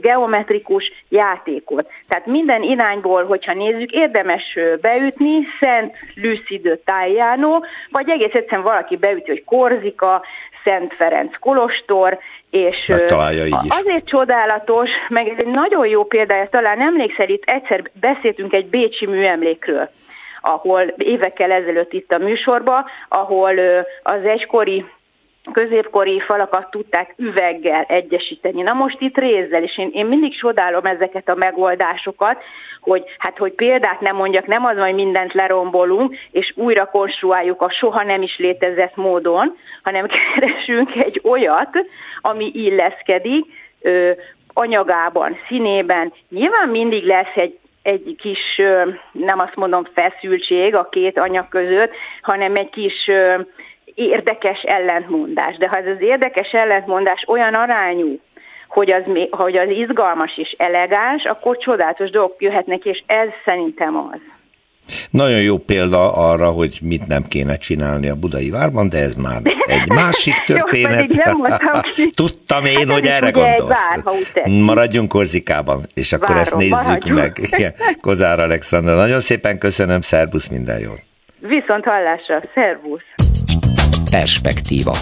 [0.00, 1.88] geometrikus játékot.
[2.08, 7.58] Tehát minden irányból, hogyha nézzük, érdemes beütni Szent Lucido Tajano,
[7.90, 10.22] vagy egész egyszerűen valaki beüti, hogy Korzika,
[10.66, 12.18] Szent Ferenc Kolostor,
[12.50, 13.70] és Megtalálja így is.
[13.70, 19.06] azért csodálatos, meg ez egy nagyon jó példája, talán emlékszel, itt egyszer beszéltünk egy bécsi
[19.06, 19.90] műemlékről,
[20.40, 23.58] ahol évekkel ezelőtt itt a műsorba, ahol
[24.02, 24.84] az egykori
[25.52, 28.62] középkori falakat tudták üveggel egyesíteni.
[28.62, 32.42] Na most itt rézzel, és én, én mindig csodálom ezeket a megoldásokat,
[32.80, 37.70] hogy hát hogy példát nem mondjak, nem az, hogy mindent lerombolunk, és újra konstruáljuk a
[37.70, 41.78] soha nem is létezett módon, hanem keresünk egy olyat,
[42.20, 43.44] ami illeszkedik
[43.80, 44.10] ö,
[44.52, 46.12] anyagában, színében.
[46.28, 48.56] Nyilván mindig lesz egy egy kis,
[49.12, 53.10] nem azt mondom feszültség a két anyag között, hanem egy kis
[53.96, 55.56] érdekes ellentmondás.
[55.56, 58.20] De ha ez az érdekes ellentmondás olyan arányú,
[58.68, 64.20] hogy az, hogy az izgalmas és elegáns, akkor csodálatos dolgok jöhetnek, és ez szerintem az.
[65.10, 69.40] Nagyon jó példa arra, hogy mit nem kéne csinálni a budai várban, de ez már
[69.66, 71.14] egy másik történet.
[71.14, 71.32] Jó,
[72.22, 73.88] Tudtam én, hát hogy erre gondolsz.
[73.88, 77.18] Vár, Maradjunk Korzikában, és akkor Várom, ezt nézzük maradjunk.
[77.18, 77.32] meg.
[77.40, 77.74] Igen.
[78.00, 80.92] Kozár Alexander, nagyon szépen köszönöm, szervusz, minden jó.
[81.38, 83.35] Viszont hallásra, szervusz.
[84.10, 84.96] Perspektíva.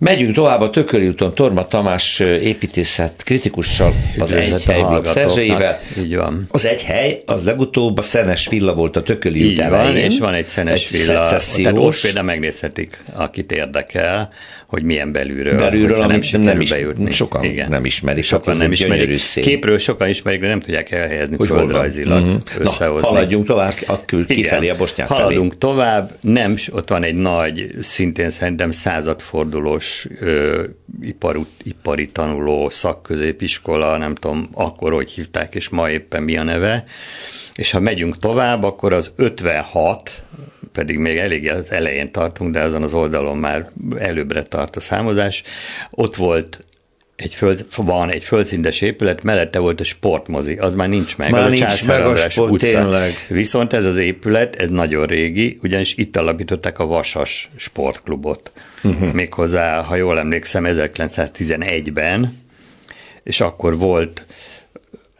[0.00, 5.78] Megyünk tovább a Tököli úton Torma Tamás építészet kritikussal, az egy hely szerzőjével.
[5.98, 6.46] Így van.
[6.50, 9.92] Az egy hely, az legutóbb a Szenes villa volt a Tököli út elején.
[9.92, 11.24] Van, és van egy Szenes egy villa.
[11.24, 14.32] Tehát ott például megnézhetik, akit érdekel,
[14.72, 15.56] hogy milyen belülről.
[15.56, 17.12] Belülről, amit nem, nem is, bejutni.
[17.12, 17.68] sokan Igen.
[17.68, 18.24] nem ismerik.
[18.24, 19.20] Sokan nem ismerik.
[19.34, 22.36] Képről sokan ismerik, de nem tudják elhelyezni hogy földrajzilag mm-hmm.
[22.58, 23.08] összehozni.
[23.08, 25.20] Na, haladjunk tovább, akkor kifelé, a Bosnyák felé.
[25.20, 30.62] Haladunk tovább, nem, ott van egy nagy, szintén szerintem századfordulós ö,
[31.02, 36.84] iparú, ipari tanuló szakközépiskola, nem tudom akkor, hogy hívták, és ma éppen mi a neve.
[37.54, 40.22] És ha megyünk tovább, akkor az 56
[40.72, 45.42] pedig még elég az elején tartunk, de azon az oldalon már előbbre tart a számozás.
[45.90, 46.58] Ott volt
[47.16, 51.30] egy föld, van egy földszintes épület, mellette volt a sportmozi, az már nincs meg.
[51.30, 52.66] Már az nincs a meg a sport, utca.
[52.66, 53.26] tényleg.
[53.28, 58.52] Viszont ez az épület, ez nagyon régi, ugyanis itt alapították a Vasas sportklubot.
[58.82, 59.12] Uh-huh.
[59.12, 62.40] Méghozzá, ha jól emlékszem, 1911-ben,
[63.22, 64.26] és akkor volt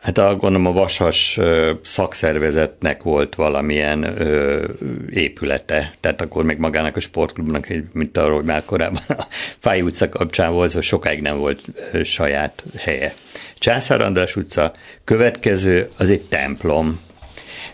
[0.02, 1.38] Hát a, gondolom a Vasas
[1.82, 4.64] szakszervezetnek volt valamilyen ö,
[5.10, 9.26] épülete, tehát akkor még magának a sportklubnak, mint arról, már korábban a
[9.58, 11.60] Fáj utca kapcsán volt, szóval sokáig nem volt
[11.92, 13.14] ö, saját helye.
[13.58, 14.72] Császár András utca
[15.04, 17.00] következő, az egy templom,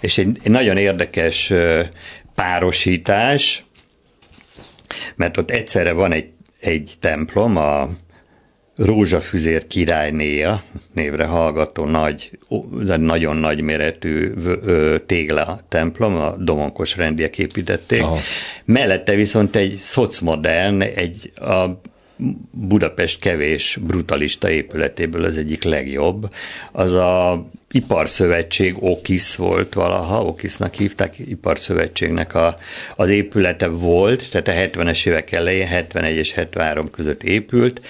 [0.01, 1.83] és egy, egy nagyon érdekes ö,
[2.35, 3.65] párosítás,
[5.17, 7.89] mert ott egyszerre van egy, egy templom, a
[8.79, 10.61] Rózsafüzér királynéja
[10.93, 12.39] névre hallgató nagy,
[12.97, 14.33] nagyon nagy méretű
[15.07, 18.03] tégla templom, a domonkos rendiek építették.
[18.03, 18.19] Aha.
[18.65, 21.81] Mellette viszont egy szocmodern, egy a
[22.51, 26.35] Budapest kevés brutalista épületéből az egyik legjobb.
[26.73, 32.55] Az a Iparszövetség Okis volt valaha, Okisnak hívták, Iparszövetségnek a,
[32.97, 37.81] az épülete volt, tehát a 70-es évek elején, 71 és 73 között épült,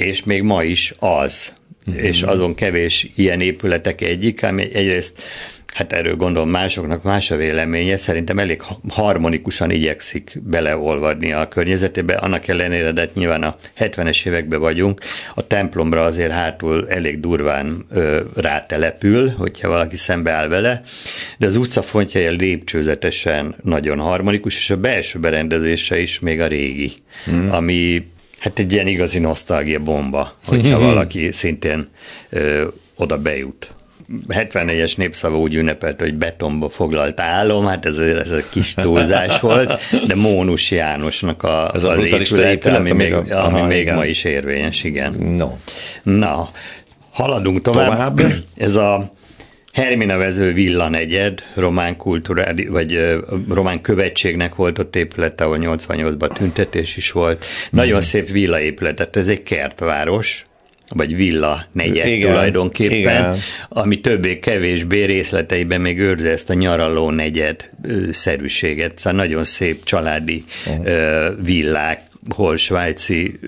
[0.00, 1.52] és még ma is az.
[1.86, 2.04] Uh-huh.
[2.04, 5.22] És azon kevés ilyen épületek egyik, ami egyrészt
[5.74, 12.48] hát erről gondolom másoknak más a véleménye, szerintem elég harmonikusan igyekszik beleolvadni a környezetébe, annak
[12.48, 15.00] ellenére, de hát nyilván a 70-es években vagyunk,
[15.34, 20.82] a templomra azért hátul elég durván ö, rátelepül, hogyha valaki szembeáll vele,
[21.38, 26.92] de az utcafontjai lépcsőzetesen nagyon harmonikus, és a belső berendezése is még a régi,
[27.24, 27.52] hmm.
[27.52, 28.06] ami
[28.40, 31.88] Hát egy ilyen igazi nosztalgia bomba, hogyha valaki szintén
[32.30, 33.70] ö, oda bejut.
[34.28, 39.80] 74-es népszava úgy ünnepelt, hogy betonba foglalt álom, hát ez, ez egy kis túlzás volt,
[40.06, 43.92] de Mónus Jánosnak a, ez a az épület, épület, ami, még, a, ami aha, még
[43.92, 45.14] ma is érvényes, igen.
[45.36, 45.50] No.
[46.02, 46.50] Na,
[47.10, 47.90] haladunk tovább.
[47.90, 48.20] tovább.
[48.56, 49.12] Ez a
[49.80, 57.10] Hermina vező villanegyed, román kulturális, vagy román követségnek volt ott épülete, ahol 88-ban tüntetés is
[57.10, 57.44] volt.
[57.70, 58.00] Nagyon mm.
[58.00, 60.42] szép villaépület, tehát ez egy kertváros,
[60.88, 63.38] vagy villa negyed igen, tulajdonképpen, igen.
[63.68, 67.70] ami többé-kevésbé részleteiben még őrzi ezt a nyaraló negyed
[68.10, 68.98] szerűséget.
[68.98, 71.44] Szóval nagyon szép családi uh-huh.
[71.44, 72.02] villák,
[72.34, 73.38] hol svájci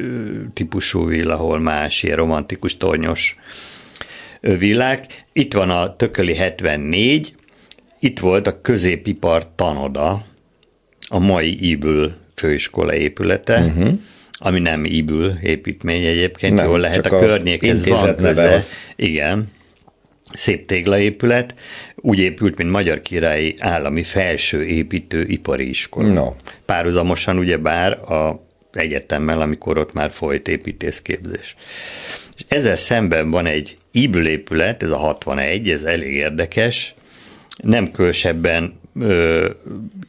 [0.55, 3.35] típusú villa, hol más, ilyen romantikus, tornyos
[4.42, 5.07] világ.
[5.33, 7.35] Itt van a Tököli 74,
[7.98, 10.24] itt volt a középipar tanoda,
[11.09, 13.98] a mai Ibül főiskola épülete, uh-huh.
[14.33, 18.55] ami nem Ibül építmény egyébként, nem, jól lehet a, a környékhez van köze.
[18.55, 18.76] Az.
[18.96, 19.50] Igen,
[20.33, 21.55] szép téglaépület,
[21.96, 26.12] úgy épült, mint Magyar Királyi Állami Felső Építő Ipari Iskola.
[26.12, 26.33] No.
[26.66, 31.57] Párhuzamosan ugyebár a egyetemmel, amikor ott már folyt építészképzés.
[32.37, 36.94] És ezzel szemben van egy épület, ez a 61, ez elég érdekes,
[37.57, 39.48] nem külsebben ö,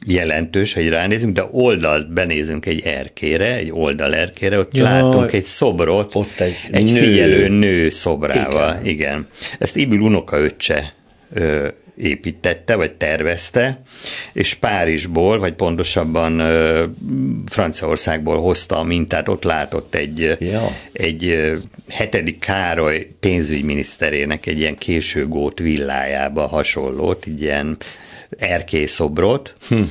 [0.07, 5.43] jelentős, hogy ránézünk, de oldalt benézünk egy erkére, egy oldal erkére, ott ja, látunk egy
[5.43, 6.99] szobrot, ott egy, egy nő.
[6.99, 8.73] figyelő nő szobrával.
[8.81, 8.85] Igen.
[8.85, 9.27] Igen.
[9.59, 10.93] Ezt Ibül unokaöccse
[11.95, 13.81] építette, vagy tervezte,
[14.33, 16.41] és Párizsból, vagy pontosabban
[17.45, 20.67] Franciaországból hozta a mintát, ott látott egy, ja.
[20.91, 21.51] egy
[21.89, 27.77] hetedik Károly pénzügyminiszterének egy ilyen későgót villájába hasonlót, egy ilyen
[28.37, 29.81] erkélyszobrot, hm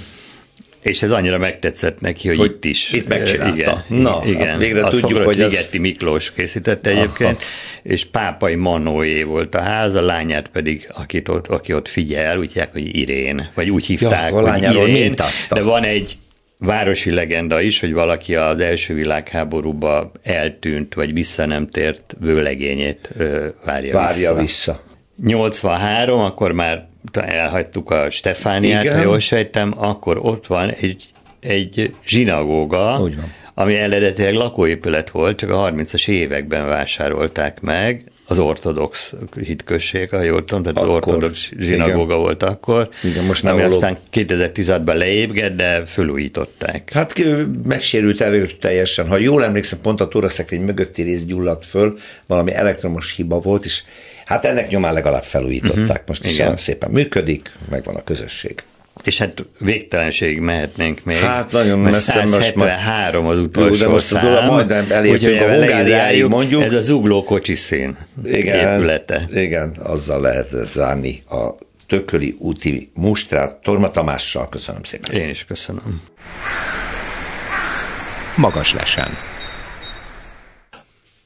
[0.82, 2.92] És ez annyira megtetszett neki, hogy, hogy itt is.
[2.92, 3.54] Itt megcsinálta.
[3.54, 4.46] Igen, Na, igen.
[4.46, 5.80] Hát végre Azt tudjuk, hogy Ligeti ez...
[5.80, 7.42] Miklós készítette egyébként, Aha.
[7.82, 12.46] és Pápai Manóé volt a ház, a lányát pedig, akit ott, aki ott figyel, úgy
[12.46, 15.14] hívják, hogy Irén, vagy úgy hívták, ja, hogy Irén,
[15.50, 16.16] de van egy
[16.58, 23.14] városi legenda is, hogy valaki az első világháborúba eltűnt, vagy vissza nem tért vőlegényét
[23.64, 24.40] várja, várja vissza.
[24.40, 24.80] vissza.
[25.22, 28.96] 83, akkor már elhagytuk a Stefániát, Igen.
[28.96, 31.04] ha jól sejtem, akkor ott van egy,
[31.40, 33.00] egy zsinagóga,
[33.54, 40.44] ami eredetileg lakóépület volt, csak a 30-as években vásárolták meg, az ortodox hitközség, ha jól
[40.44, 45.86] tudom, tehát akkor, az ortodox zsinagóga volt akkor, igen, most ami aztán 2016-ban leépgett, de
[45.86, 46.92] fölújították.
[46.92, 47.24] Hát
[47.64, 49.08] megsérült elő teljesen.
[49.08, 53.82] Ha jól emlékszem, pont a tóraszekrény mögötti rész gyulladt föl, valami elektromos hiba volt, és
[54.32, 55.80] hát ennek nyomán legalább felújították.
[55.80, 56.06] Uh-huh.
[56.06, 58.62] Most is szépen működik, megvan a közösség.
[59.04, 61.16] És hát végtelenség mehetnénk még.
[61.16, 62.12] Hát nagyon messze.
[62.12, 64.46] 173 az utolsó de most szám.
[64.46, 66.62] majdnem elértünk a Hungáriáig mondjuk.
[66.62, 69.28] Ez a zugló kocsiszín igen, épülete.
[69.34, 71.48] Igen, azzal lehet zárni a
[71.86, 73.54] tököli úti mustrát.
[73.54, 75.14] Torma Tamással köszönöm szépen.
[75.14, 76.02] Én is köszönöm.
[78.36, 79.10] Magas lesen.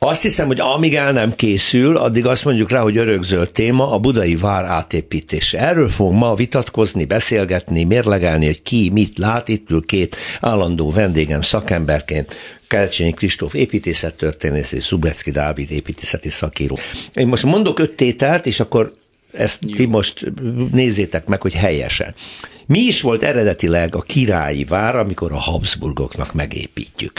[0.09, 3.99] Azt hiszem, hogy amíg el nem készül, addig azt mondjuk rá, hogy örökzöld téma a
[3.99, 5.59] budai vár átépítése.
[5.59, 9.49] Erről fogunk ma vitatkozni, beszélgetni, mérlegelni, hogy ki mit lát.
[9.49, 12.35] Itt ül két állandó vendégem szakemberként,
[12.69, 16.79] Kelcsényi Kristóf építészettörténész és Szubrecki Dávid építészeti szakíró.
[17.15, 18.93] Én most mondok öt tételt, és akkor
[19.37, 19.75] ezt Jó.
[19.75, 20.33] ti most
[20.73, 22.15] nézzétek meg, hogy helyesen.
[22.69, 27.13] Mi is volt eredetileg a királyi vár, amikor a Habsburgoknak megépítjük?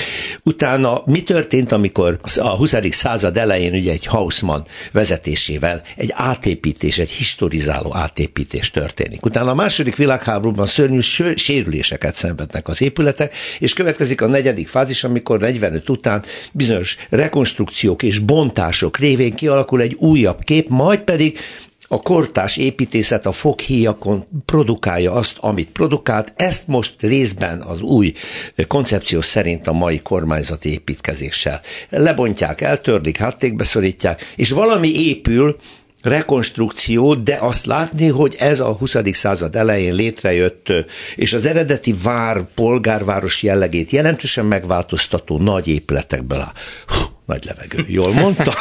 [0.43, 2.75] Utána mi történt, amikor a 20.
[2.89, 9.25] század elején ugye egy Hausmann vezetésével egy átépítés, egy historizáló átépítés történik.
[9.25, 10.99] Utána a második világháborúban szörnyű
[11.35, 18.19] sérüléseket szenvednek az épületek, és következik a negyedik fázis, amikor 45 után bizonyos rekonstrukciók és
[18.19, 21.39] bontások révén kialakul egy újabb kép, majd pedig
[21.87, 28.13] a kortás építészet a foghíjakon produkálja azt, amit produkált, ezt most részben az új
[28.67, 35.57] koncepció szerint a mai kormányzati építkezéssel lebontják, eltörlik, háttékbe szorítják, és valami épül,
[36.01, 38.95] rekonstrukció, de azt látni, hogy ez a 20.
[39.11, 40.73] század elején létrejött,
[41.15, 46.53] és az eredeti vár, polgárváros jellegét jelentősen megváltoztató nagy épületekből áll.
[47.27, 47.85] Nagy levegő.
[47.87, 48.53] Jól mondta?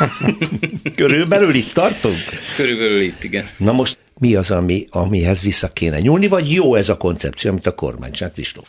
[0.96, 2.14] Körülbelül itt tartunk?
[2.56, 3.44] Körülbelül itt, igen.
[3.58, 7.66] Na most mi az, ami, amihez vissza kéne nyúlni, vagy jó ez a koncepció, amit
[7.66, 8.68] a kormány csinál, Kristóf?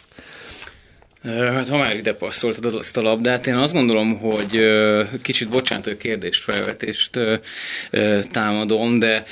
[1.28, 4.62] Hát ha már ide passzoltad azt a labdát, én azt gondolom, hogy
[5.22, 7.20] kicsit bocsánat, kérdést, felvetést
[8.32, 9.24] támadom, de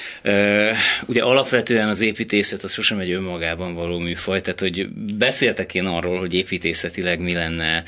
[1.06, 6.20] ugye alapvetően az építészet az sosem egy önmagában való műfaj, tehát hogy beszéltek én arról,
[6.20, 7.84] hogy építészetileg mi lenne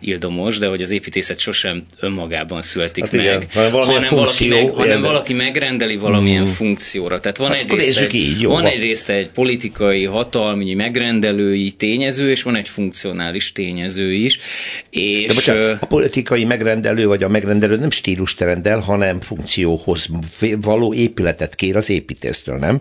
[0.00, 5.00] ildomos, de hogy az építészet sosem önmagában születik hát igen, meg, hanem, valaki, meg, hanem
[5.00, 6.52] valaki megrendeli valamilyen hmm.
[6.52, 7.20] funkcióra.
[7.20, 12.42] Tehát van, hát egyrészt egy, így, jó, van egyrészt egy politikai, hatalmi, megrendelői tényező, és
[12.42, 14.38] van egy funkcionális tényező is.
[14.90, 20.06] És, De bocsánat, a politikai megrendelő vagy a megrendelő nem stílust rendel, hanem funkcióhoz
[20.60, 22.80] való épületet kér az építésztől, nem?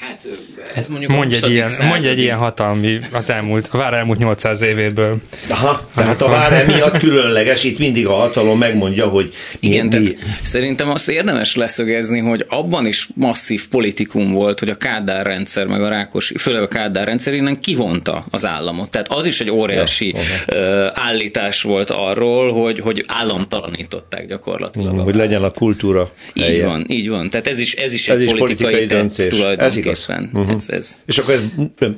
[0.00, 0.28] Hát
[0.74, 4.60] ez mondjuk mondj egy, ilyen, mondj egy ilyen hatalmi az elmúlt, a vár elmúlt 800
[4.60, 5.16] évéből.
[5.48, 9.90] Aha, tehát a vár emiatt különleges, itt mindig a hatalom megmondja, hogy mi, Igen, mi...
[9.90, 15.66] tehát szerintem azt érdemes leszögezni, hogy abban is masszív politikum volt, hogy a Kádár rendszer,
[15.66, 18.90] meg a Rákos, főleg a Kádár rendszer innen kivonta az államot.
[18.90, 20.14] Tehát az is egy óriási
[20.46, 24.94] ja, állítás volt arról, hogy, hogy államtalanították gyakorlatilag.
[24.94, 26.10] Mm, hogy legyen a kultúra.
[26.32, 27.30] Így van, így van.
[27.30, 29.26] Tehát ez is, ez is ez egy is politikai, politikai döntés.
[29.26, 29.66] tulajdonképpen.
[29.66, 30.08] Ez igaz.
[30.32, 30.53] Uh-huh.
[30.54, 30.98] Ez, ez.
[31.06, 31.42] És akkor ez,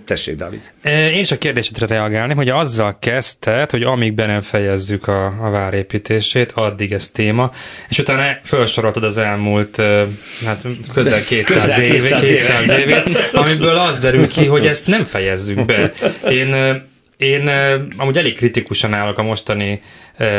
[0.04, 0.60] tessék, Dávid.
[0.84, 5.50] Én is a kérdésedre reagálni, hogy azzal kezdted, hogy amíg be nem fejezzük a, a
[5.50, 7.50] várépítését, addig ez téma,
[7.88, 9.76] és utána felsoroltad az elmúlt
[10.44, 15.04] hát közel 200, közel 200 éve, 200 évét, amiből az derül ki, hogy ezt nem
[15.04, 15.92] fejezzük be.
[16.30, 16.54] Én
[17.16, 17.50] én
[17.96, 19.80] amúgy elég kritikusan állok a mostani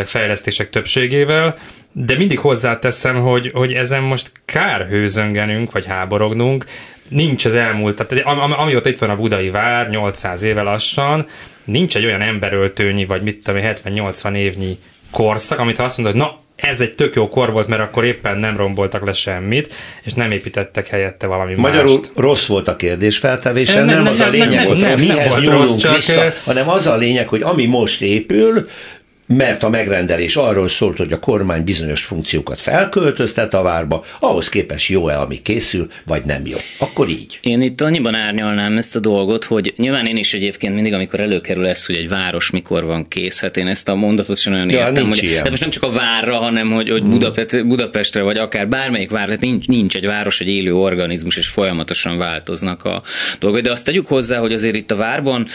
[0.06, 1.58] fejlesztések többségével,
[1.92, 6.66] de mindig hozzáteszem, hogy, hogy ezen most kár hőzöngenünk, vagy háborognunk,
[7.08, 11.28] nincs az elmúlt, tehát am, amióta itt van a budai vár, 800 éve lassan,
[11.66, 14.78] nincs egy olyan emberöltőnyi, vagy mit tudom, 70-80 évnyi
[15.12, 18.38] korszak, amit azt mondod, hogy na, ez egy tök jó kor volt, mert akkor éppen
[18.38, 22.12] nem romboltak le semmit, és nem építettek helyette valami Magyarul mást.
[22.16, 25.34] rossz volt a kérdés feltevése, nem, nem, nem az a lényeg, nem, hogy nem, mihez
[25.34, 28.68] nem, nyúlunk rossz, csak vissza, hanem az a lényeg, hogy ami most épül,
[29.28, 34.90] mert a megrendelés arról szólt, hogy a kormány bizonyos funkciókat felköltöztet a várba, ahhoz képest
[34.90, 36.58] jó-e, ami készül, vagy nem jó.
[36.78, 37.40] Akkor így.
[37.42, 41.68] Én itt annyiban árnyalnám ezt a dolgot, hogy nyilván én is egyébként mindig, amikor előkerül
[41.68, 44.80] ez, hogy egy város mikor van kész, hát én ezt a mondatot sem olyan ja,
[44.80, 45.08] értem.
[45.08, 45.44] Hogy, ilyen.
[45.44, 47.10] de most nem csak a várra, hanem hogy, hogy hmm.
[47.10, 51.48] Budapest, Budapestre, vagy akár bármelyik vár, tehát nincs, nincs egy város, egy élő organizmus, és
[51.48, 53.02] folyamatosan változnak a
[53.40, 53.62] dolgok.
[53.62, 55.48] De azt tegyük hozzá, hogy azért itt a várban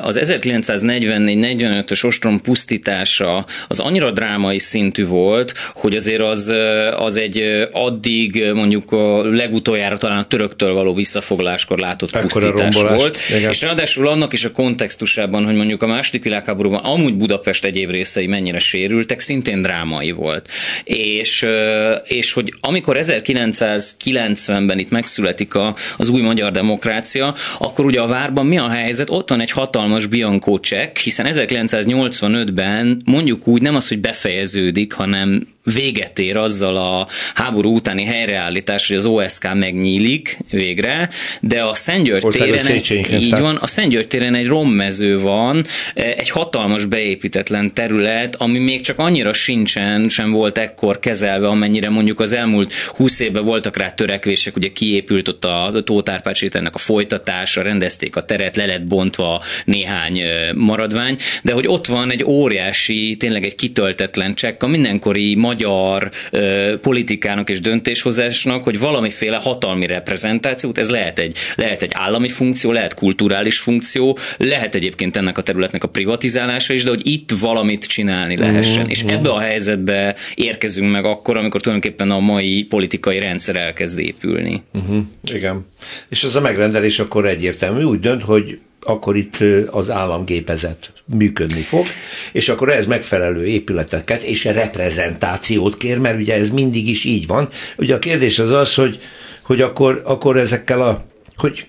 [0.00, 6.54] az 1944-45-ös ostrom pusztít pusztítása az annyira drámai szintű volt, hogy azért az,
[6.96, 13.18] az egy addig mondjuk a legutoljára talán a töröktől való visszafoglaláskor látott Ekkora pusztítás volt.
[13.36, 13.50] Igen.
[13.50, 18.26] És ráadásul annak is a kontextusában, hogy mondjuk a második világháborúban amúgy Budapest egyéb részei
[18.26, 20.48] mennyire sérültek, szintén drámai volt.
[20.84, 21.46] És,
[22.04, 28.46] és hogy amikor 1990-ben itt megszületik a, az új magyar demokrácia, akkor ugye a várban
[28.46, 29.10] mi a helyzet?
[29.10, 34.92] Ott van egy hatalmas Bianco csekk, hiszen 1985-ben évben mondjuk úgy nem az, hogy befejeződik,
[34.92, 41.08] hanem véget ér azzal a háború utáni helyreállítás, hogy az OSK megnyílik végre,
[41.40, 46.84] de a Szentgyörgy téren, egy, így van, a Szentgyörgy téren egy rommező van, egy hatalmas
[46.84, 52.74] beépítetlen terület, ami még csak annyira sincsen, sem volt ekkor kezelve, amennyire mondjuk az elmúlt
[52.74, 58.24] húsz évben voltak rá törekvések, ugye kiépült ott a Tótárpács ennek a folytatása, rendezték a
[58.24, 60.20] teret, le lett bontva néhány
[60.54, 65.53] maradvány, de hogy ott van egy óriási, tényleg egy kitöltetlen csekk, a mindenkori magyar
[66.30, 72.72] ö, politikának és döntéshozásnak, hogy valamiféle hatalmi reprezentációt, ez lehet egy, lehet egy állami funkció,
[72.72, 77.86] lehet kulturális funkció, lehet egyébként ennek a területnek a privatizálása is, de hogy itt valamit
[77.86, 78.76] csinálni lehessen.
[78.76, 78.90] Uh-huh.
[78.90, 84.62] És ebbe a helyzetbe érkezünk meg akkor, amikor tulajdonképpen a mai politikai rendszer elkezd épülni.
[84.74, 85.04] Uh-huh.
[85.32, 85.66] Igen.
[86.08, 87.82] És az a megrendelés akkor egyértelmű.
[87.82, 89.36] Úgy dönt, hogy akkor itt
[89.70, 91.86] az államgépezet működni fog,
[92.32, 97.48] és akkor ez megfelelő épületeket és reprezentációt kér, mert ugye ez mindig is így van.
[97.76, 99.00] Ugye a kérdés az az, hogy,
[99.42, 101.04] hogy akkor, akkor ezekkel a,
[101.36, 101.66] hogy,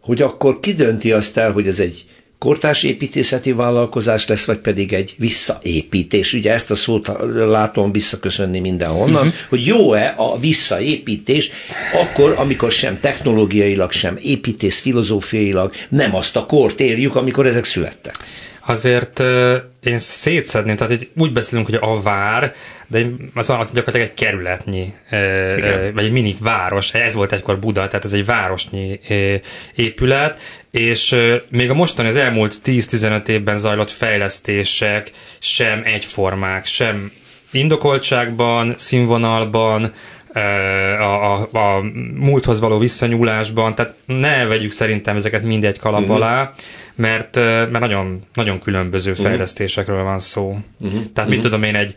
[0.00, 2.04] hogy akkor ki dönti azt el, hogy ez egy
[2.42, 6.32] kortárs építészeti vállalkozás lesz, vagy pedig egy visszaépítés.
[6.32, 9.32] Ugye ezt a szót látom visszaköszönni mindenhonnan, uh-huh.
[9.48, 11.50] hogy jó-e a visszaépítés
[11.92, 18.14] akkor, amikor sem technológiailag, sem építész filozófiailag nem azt a kort érjük, amikor ezek születtek.
[18.66, 19.22] Azért
[19.82, 22.54] én szétszedném, tehát így úgy beszélünk, hogy a vár,
[22.86, 24.92] de az, az gyakorlatilag egy kerületnyi,
[25.56, 25.94] Igen.
[25.94, 29.00] vagy egy mini város, ez volt egykor Buda, tehát ez egy városnyi
[29.74, 30.38] épület,
[30.72, 31.16] és
[31.48, 37.12] még a mostani, az elmúlt 10-15 évben zajlott fejlesztések sem egyformák, sem
[37.50, 39.92] indokoltságban, színvonalban,
[40.98, 41.82] a, a, a
[42.14, 46.16] múlthoz való visszanyúlásban, tehát ne vegyük szerintem ezeket mindegy kalap uh-huh.
[46.16, 46.52] alá,
[46.94, 49.26] mert, mert nagyon, nagyon különböző uh-huh.
[49.26, 50.48] fejlesztésekről van szó.
[50.48, 50.62] Uh-huh.
[50.80, 51.28] Tehát uh-huh.
[51.28, 51.94] mit tudom én, egy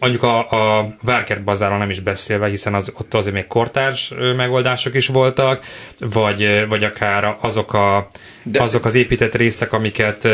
[0.00, 4.94] mondjuk a, a Várkert bazáról nem is beszélve, hiszen az, ott azért még kortárs megoldások
[4.94, 5.64] is voltak,
[5.98, 8.08] vagy, vagy akár azok, a,
[8.42, 8.62] De...
[8.62, 10.28] azok az épített részek, amiket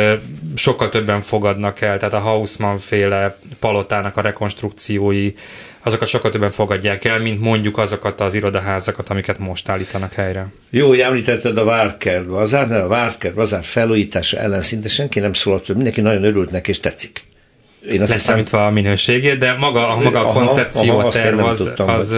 [0.54, 5.32] sokkal többen fogadnak el, tehát a Hausmann féle palotának a rekonstrukciói,
[5.82, 10.46] azokat sokkal többen fogadják el, mint mondjuk azokat az irodaházakat, amiket most állítanak helyre.
[10.70, 15.32] Jó, hogy említetted a Várkert bazár, mert a Várkert bazár felújítása ellen szinte senki nem
[15.32, 17.22] szólalt, mindenki nagyon örült neki, és tetszik.
[17.90, 18.44] Én azt hiszem...
[18.50, 22.14] a minőségét, de maga, a maga a koncepció, aha, terv az, az, az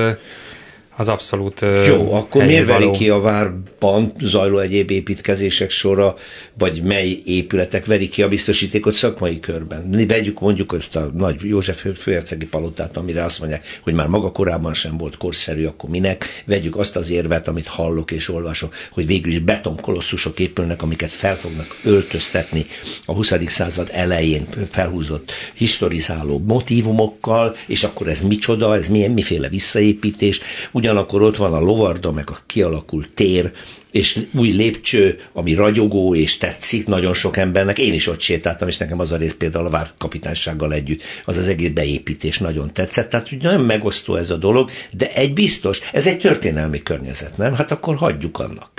[1.09, 6.17] abszolút Jó, akkor miért veri ki a várban zajló egyéb építkezések sora,
[6.59, 10.07] vagy mely épületek veri ki a biztosítékot szakmai körben?
[10.09, 14.75] Vegyük mondjuk azt a nagy József főhercegi palotát, amire azt mondják, hogy már maga korábban
[14.75, 16.43] sem volt korszerű, akkor minek?
[16.45, 21.37] Vegyük azt az érvet, amit hallok és olvasok, hogy végül is betonkolosszusok épülnek, amiket fel
[21.37, 22.67] fognak öltöztetni
[23.05, 23.33] a 20.
[23.47, 30.41] század elején felhúzott historizáló motivumokkal, és akkor ez micsoda, ez milyen, miféle visszaépítés.
[30.85, 33.53] Ugyanakkor ott van a lovarda, meg a kialakult tér,
[33.91, 37.79] és új lépcső, ami ragyogó és tetszik nagyon sok embernek.
[37.79, 41.49] Én is ott sétáltam, és nekem az a rész például a várkapitánysággal együtt, az az
[41.49, 43.09] egész beépítés nagyon tetszett.
[43.09, 47.55] Tehát hogy nagyon megosztó ez a dolog, de egy biztos, ez egy történelmi környezet, nem?
[47.55, 48.71] Hát akkor hagyjuk annak.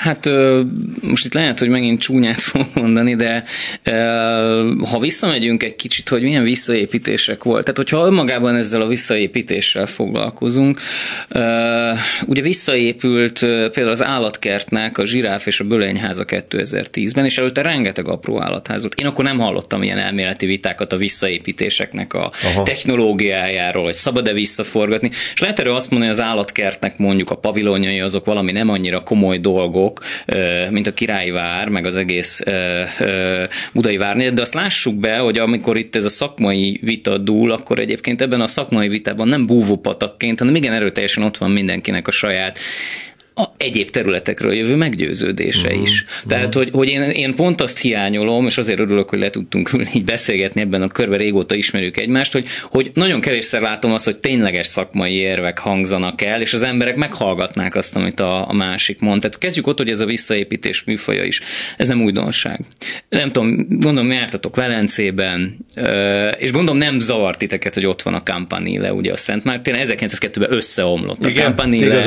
[0.00, 0.30] Hát
[1.00, 3.44] most itt lehet, hogy megint csúnyát fogok mondani, de
[4.90, 10.80] ha visszamegyünk egy kicsit, hogy milyen visszaépítések volt, tehát hogyha önmagában ezzel a visszaépítéssel foglalkozunk,
[12.26, 18.42] ugye visszaépült például az állatkertnek a zsiráf és a bölényháza 2010-ben, és előtte rengeteg apró
[18.42, 18.94] állatház volt.
[18.94, 22.62] Én akkor nem hallottam ilyen elméleti vitákat a visszaépítéseknek a Aha.
[22.62, 28.00] technológiájáról, hogy szabad-e visszaforgatni, és lehet erről azt mondani, hogy az állatkertnek mondjuk a pavilonjai
[28.00, 32.42] azok valami nem annyira komoly dolgok, dolgok, mint a királyi vár, meg az egész
[33.72, 37.78] budai várnél, de azt lássuk be, hogy amikor itt ez a szakmai vita dúl, akkor
[37.78, 42.58] egyébként ebben a szakmai vitában nem búvópatakként, hanem igen erőteljesen ott van mindenkinek a saját
[43.40, 45.82] a egyéb területekről jövő meggyőződése uh-huh.
[45.82, 46.04] is.
[46.26, 46.62] Tehát, uh-huh.
[46.62, 50.04] hogy, hogy én, én pont azt hiányolom, és azért örülök, hogy le tudtunk ülni, így
[50.04, 54.66] beszélgetni ebben a körben, régóta ismerjük egymást, hogy, hogy nagyon kevésszer látom azt, hogy tényleges
[54.66, 59.20] szakmai érvek hangzanak el, és az emberek meghallgatnák azt, amit a, a másik mond.
[59.20, 61.40] Tehát kezdjük ott, hogy ez a visszaépítés műfaja is.
[61.76, 62.60] Ez nem újdonság.
[63.08, 65.66] Nem tudom, gondolom jártatok Velencében,
[66.38, 70.52] és gondolom nem zavart titeket, hogy ott van a Campanile, ugye a Szent Mártin, 1902-ben
[70.52, 72.04] összeomlott a Igen, Campanile.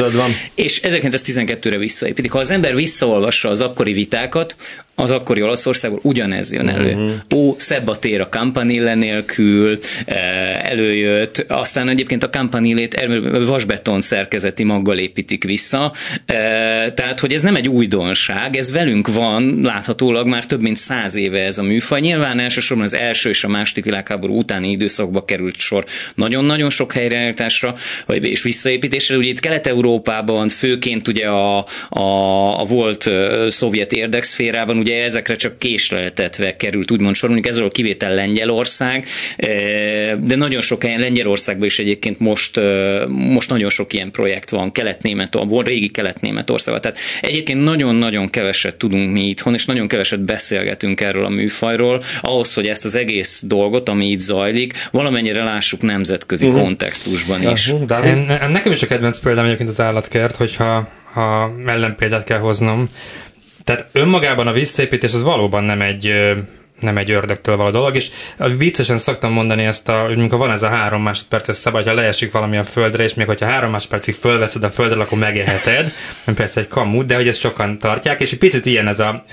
[0.55, 2.31] És 19 2012-re visszaépítik.
[2.31, 4.55] Ha az ember visszaolvassa az akkori vitákat,
[4.95, 6.93] az akkori Olaszországból ugyanez jön elő.
[6.93, 7.11] Uh-huh.
[7.35, 13.07] Ó, szebb a tér a Campanile nélkül, eh, előjött, aztán egyébként a Campanilét
[13.47, 15.91] vasbeton szerkezeti maggal építik vissza,
[16.25, 21.15] eh, tehát, hogy ez nem egy újdonság, ez velünk van, láthatólag már több mint száz
[21.15, 21.99] éve ez a műfaj.
[21.99, 25.85] Nyilván elsősorban az első és a második világháború utáni időszakba került sor
[26.15, 27.75] nagyon-nagyon sok helyreállításra,
[28.07, 29.17] és visszaépítésre.
[29.17, 33.09] Ugye itt Kelet-Európában főként ugye a, a, a volt
[33.47, 39.05] szovjet érdekszférában ugye ezekre csak késleltetve került úgymond sor, mondjuk ezzel a kivétel Lengyelország,
[40.19, 42.59] de nagyon sok helyen Lengyelországban is egyébként most,
[43.07, 46.81] most nagyon sok ilyen projekt van, kelet-német, volt régi kelet-németországban.
[46.81, 52.53] Tehát egyébként nagyon-nagyon keveset tudunk mi itthon, és nagyon keveset beszélgetünk erről a műfajról, ahhoz,
[52.53, 56.61] hogy ezt az egész dolgot, ami itt zajlik, valamennyire lássuk nemzetközi uh-huh.
[56.61, 57.71] kontextusban is.
[57.71, 62.89] Uh-huh, Én, nekem is a kedvenc példám egyébként az állatkert, hogyha ha ellenpéldát kell hoznom.
[63.63, 66.13] Tehát önmagában a visszaépítés az valóban nem egy
[66.83, 68.09] nem egy ördögtől való dolog, és
[68.57, 72.31] viccesen szoktam mondani ezt, a, hogy amikor van ez a három másodperces szabad, ha leesik
[72.31, 75.93] valami a földre, és még hogyha három másodpercig fölveszed a földre, akkor megeheted,
[76.35, 79.25] persze egy kamut, de hogy ezt sokan tartják, és egy picit ilyen ez a,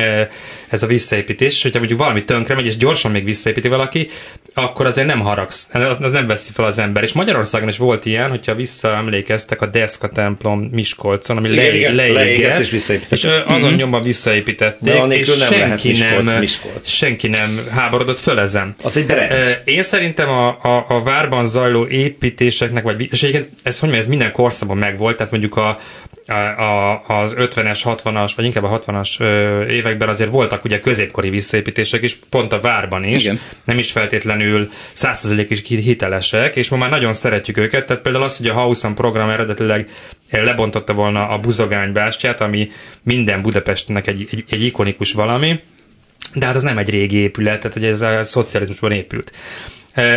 [0.68, 4.08] ez a visszaépítés, hogyha mondjuk valami tönkre megy, és gyorsan még visszaépíti valaki,
[4.54, 7.02] akkor azért nem haragsz, az, az nem veszi fel az ember.
[7.02, 12.12] És Magyarországon is volt ilyen, hogyha visszaemlékeztek a Deszka templom Miskolcon, ami igen, le, igen,
[12.12, 12.72] leégett, és,
[13.10, 13.74] és azon mm-hmm.
[13.74, 15.92] nyomban visszaépítették, és nem senki,
[16.22, 16.88] nem, Miskolc.
[16.88, 18.74] senki nem háborodott föl ezen.
[18.82, 19.60] Az egy brand.
[19.64, 24.06] Én szerintem a, a, a várban zajló építéseknek, vagy és egyébként ez, hogy mondjam, ez
[24.06, 25.78] minden korszakban megvolt, tehát mondjuk a,
[26.30, 29.20] a, az 50-es, 60-as, vagy inkább a 60-as
[29.68, 33.40] években azért voltak ugye középkori visszaépítések is, pont a várban is, Igen.
[33.64, 38.36] nem is feltétlenül 100% is hitelesek, és ma már nagyon szeretjük őket, tehát például az,
[38.36, 39.88] hogy a Hausan program eredetileg
[40.30, 42.70] lebontotta volna a buzogány bástyát, ami
[43.02, 45.60] minden Budapestnek egy, egy, egy ikonikus valami,
[46.34, 49.32] de hát az nem egy régi épület, tehát hogy ez a szocializmusban épült.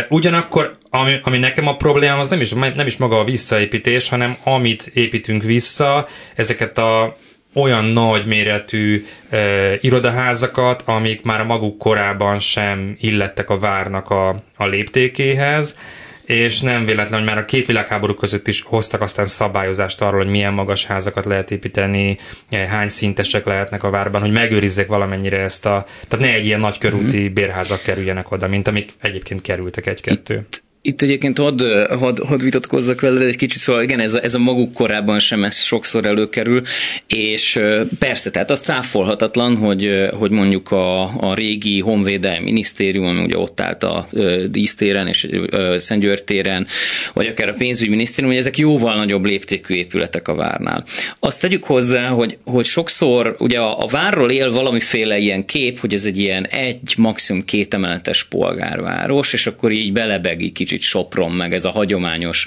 [0.08, 4.36] Ugyanakkor, ami, ami nekem a problémám, az nem is, nem is maga a visszaépítés, hanem
[4.42, 7.16] amit építünk vissza, ezeket a
[7.54, 9.38] olyan nagy méretű e,
[9.80, 15.78] irodaházakat, amik már maguk korában sem illettek a várnak a, a léptékéhez,
[16.26, 20.30] és nem véletlen, hogy már a két világháború között is hoztak aztán szabályozást arról, hogy
[20.30, 22.18] milyen magas házakat lehet építeni,
[22.48, 25.86] eh, hány szintesek lehetnek a várban, hogy megőrizzék valamennyire ezt a...
[26.08, 27.32] Tehát ne egy ilyen nagy körúti mm-hmm.
[27.32, 30.34] bérházak kerüljenek oda, mint amik egyébként kerültek egy-kettő.
[30.34, 31.62] Itt itt egyébként hadd
[31.98, 35.44] had, had vitatkozzak veled egy kicsit, szóval igen, ez a, ez a maguk korában sem
[35.44, 36.62] ez sokszor előkerül,
[37.06, 37.60] és
[37.98, 43.82] persze, tehát az cáfolhatatlan, hogy, hogy mondjuk a, a régi Honvédelmi Minisztérium, ugye ott állt
[43.82, 44.08] a
[44.50, 45.28] dísztéren és
[45.76, 46.66] Szentgyörtéren,
[47.14, 50.84] vagy akár a pénzügyminisztérium, hogy ezek jóval nagyobb léptékű épületek a várnál.
[51.18, 55.94] Azt tegyük hozzá, hogy, hogy sokszor ugye a, a várról él valamiféle ilyen kép, hogy
[55.94, 61.30] ez egy ilyen egy, maximum két emeletes polgárváros, és akkor így belebegi kicsit kicsit Sopron,
[61.30, 62.46] meg ez a hagyományos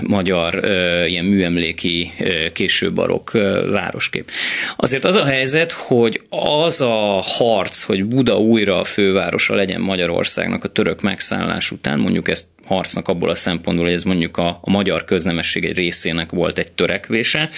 [0.00, 0.64] magyar
[1.06, 2.12] ilyen műemléki
[2.52, 3.30] késő barokk
[3.70, 4.30] városkép.
[4.76, 6.22] Azért az a helyzet, hogy
[6.64, 12.28] az a harc, hogy Buda újra a fővárosa legyen Magyarországnak a török megszállás után, mondjuk
[12.28, 16.58] ezt harcnak abból a szempontból, hogy ez mondjuk a, a magyar köznemesség egy részének volt
[16.58, 17.50] egy törekvése,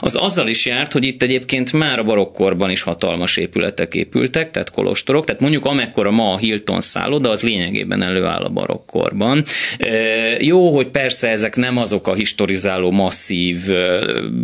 [0.00, 4.70] az azzal is járt, hogy itt egyébként már a barokkorban is hatalmas épületek épültek, tehát
[4.70, 9.44] kolostorok, tehát mondjuk amekkora ma a Hilton szálloda, az lényegében előáll a barokkorban.
[9.78, 9.88] E,
[10.40, 13.58] jó, hogy persze ezek nem azok a historizáló, masszív,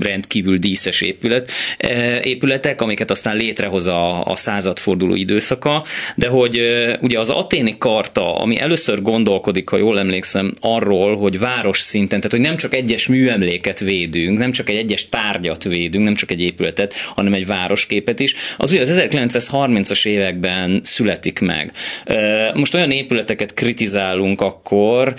[0.01, 6.99] rendkívül díszes épület, e, épületek, amiket aztán létrehoz a, a századforduló időszaka, de hogy e,
[7.03, 12.21] ugye az aténi karta, ami először gondolkodik, ha jól emlékszem, emlékszem, arról, hogy város szinten,
[12.21, 16.31] tehát hogy nem csak egyes műemléket védünk, nem csak egy egyes tárgyat védünk, nem csak
[16.31, 21.73] egy épületet, hanem egy városképet is, az ugye az 1930-as években születik meg.
[22.55, 25.15] Most olyan épületeket kritizálunk akkor,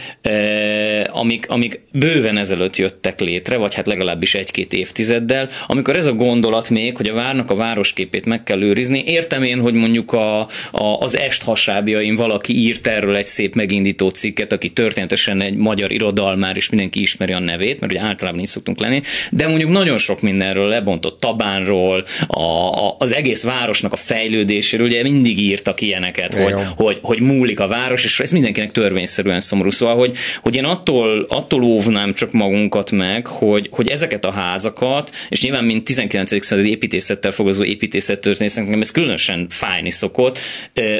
[1.07, 6.69] amik, amik bőven ezelőtt jöttek létre, vagy hát legalábbis egy-két évtizeddel, amikor ez a gondolat
[6.69, 10.39] még, hogy a várnak a városképét meg kell őrizni, értem én, hogy mondjuk a,
[10.71, 15.91] a, az est hasábjain valaki írt erről egy szép megindító cikket, aki történetesen egy magyar
[15.91, 19.97] irodalmár, és mindenki ismeri a nevét, mert ugye általában így szoktunk lenni, de mondjuk nagyon
[19.97, 26.33] sok mindenről lebontott Tabánról, a, a, az egész városnak a fejlődéséről, ugye mindig írtak ilyeneket,
[26.33, 29.69] hogy, hogy, hogy múlik a város, és ez mindenkinek törvényszerűen szomorú.
[29.69, 35.11] Szóval, hogy, hogy én attól, attól óvnám csak magunkat meg, hogy, hogy ezeket a házakat,
[35.29, 36.45] és nyilván mint 19.
[36.45, 40.39] századi építészettel foglalkozó építészettörténésznek, nekem ez különösen fájni szokott,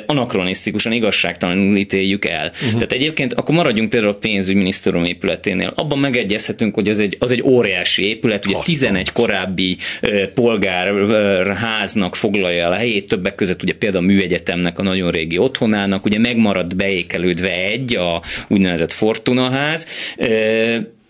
[0.05, 2.51] anakronisztikusan igazságtalanul ítéljük el.
[2.53, 2.71] Uh-huh.
[2.71, 5.73] Tehát egyébként akkor maradjunk például a pénzügyminisztérium épületénél.
[5.76, 9.78] Abban megegyezhetünk, hogy az egy, az egy óriási épület, ugye 11 korábbi
[10.34, 16.05] polgárháznak foglalja el a helyét, többek között ugye például a műegyetemnek a nagyon régi otthonának,
[16.05, 19.88] ugye megmaradt beékelődve egy, a úgynevezett Fortuna ház,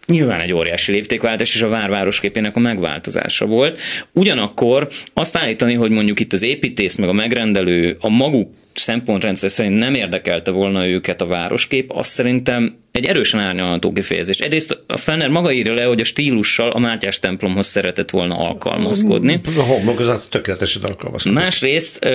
[0.07, 3.80] nyilván egy óriási léptékváltás és a várvárosképének a megváltozása volt.
[4.13, 9.78] Ugyanakkor azt állítani, hogy mondjuk itt az építész meg a megrendelő a maguk szempontrendszer szerint
[9.78, 14.37] nem érdekelte volna őket a városkép, azt szerintem egy erősen árnyalható kifejezés.
[14.37, 19.39] Egyrészt a Fenner maga írja le, hogy a stílussal a Mátyás templomhoz szeretett volna alkalmazkodni.
[19.57, 21.39] A homlok az tökéletesen alkalmazkodni.
[21.39, 22.05] Másrészt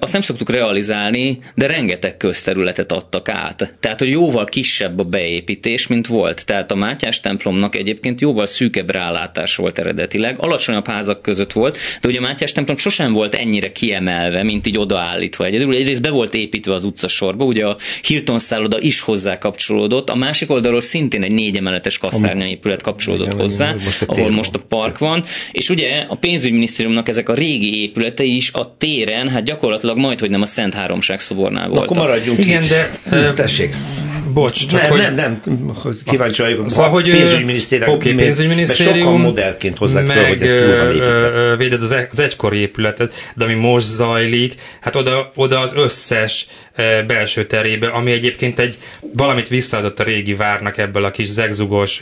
[0.00, 3.74] azt nem szoktuk realizálni, de rengeteg közterületet adtak át.
[3.80, 6.46] Tehát, hogy jóval kisebb a beépítés, mint volt.
[6.46, 10.36] Tehát a Mátyás templomnak egyébként jóval szűkebb rálátás volt eredetileg.
[10.38, 14.78] Alacsonyabb házak között volt, de ugye a Mátyás templom sosem volt ennyire kiemelve, mint így
[14.78, 15.74] odaállítva egyedül.
[15.74, 17.76] Egyrészt be volt építve az utcasorba, ugye a
[18.06, 23.26] Hilton szálloda is hozzá kapcsolódott, a másik oldalról szintén egy négy emeletes kasszárnya épület kapcsolódott
[23.26, 27.82] igen, hozzá, most ahol most a park van, és ugye a pénzügyminisztériumnak ezek a régi
[27.82, 31.84] épületei is a téren, hát gyakorlatilag majd, hogy nem a Szent Háromság szobornál voltak.
[31.84, 32.68] Akkor maradjunk Igen, itt.
[33.10, 33.32] de...
[33.34, 33.76] Tessék.
[34.32, 35.00] Bocs, csak nem, hogy...
[35.00, 35.40] nem, nem,
[36.04, 36.70] kíváncsi vagyok.
[36.70, 42.18] Szóval, hogy pénzügyminisztérium, okay, pénzügyminisztérium, sokan modellként hozzák fel, hogy ezt véded az, e- az
[42.18, 46.46] egykori épületet, de ami most zajlik, hát oda, oda az összes
[47.06, 48.78] belső terébe, ami egyébként egy
[49.12, 51.98] valamit visszaadott a régi várnak ebből a kis zegzugos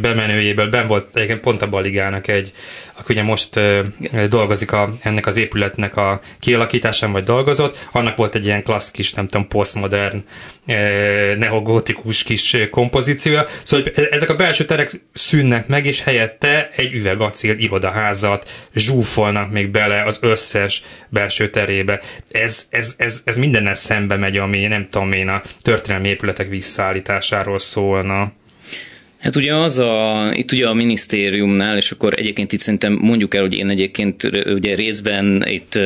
[0.00, 0.70] bemenőjéből.
[0.70, 2.52] Ben volt egyébként pont a Baligának egy,
[2.98, 3.60] aki ugye most
[4.28, 9.12] dolgozik a, ennek az épületnek a kialakításán, vagy dolgozott, annak volt egy ilyen klassz kis,
[9.12, 10.24] nem tudom, posztmodern,
[11.38, 13.46] neogótikus kis kompozíciója.
[13.62, 20.02] Szóval ezek a belső terek szűnnek meg, és helyette egy üvegacél irodaházat zsúfolnak még bele
[20.02, 22.00] az összes belső terébe.
[22.30, 26.48] Ez, ez, ez, ez mindennel szemben szembe megy, ami nem tudom én a történelmi épületek
[26.48, 28.32] visszaállításáról szólna.
[29.18, 33.40] Hát ugye az a, itt ugye a minisztériumnál, és akkor egyébként itt szerintem mondjuk el,
[33.40, 35.78] hogy én egyébként ugye részben itt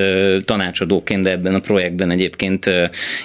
[0.45, 2.71] tanácsadóként, de ebben a projektben egyébként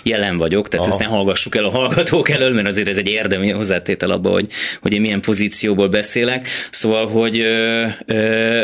[0.04, 0.96] jelen vagyok, tehát Aha.
[0.96, 4.48] ezt ne hallgassuk el a hallgatók elől, mert azért ez egy érdemi hozzátétel abba, hogy,
[4.82, 6.48] hogy én milyen pozícióból beszélek.
[6.70, 7.44] Szóval, hogy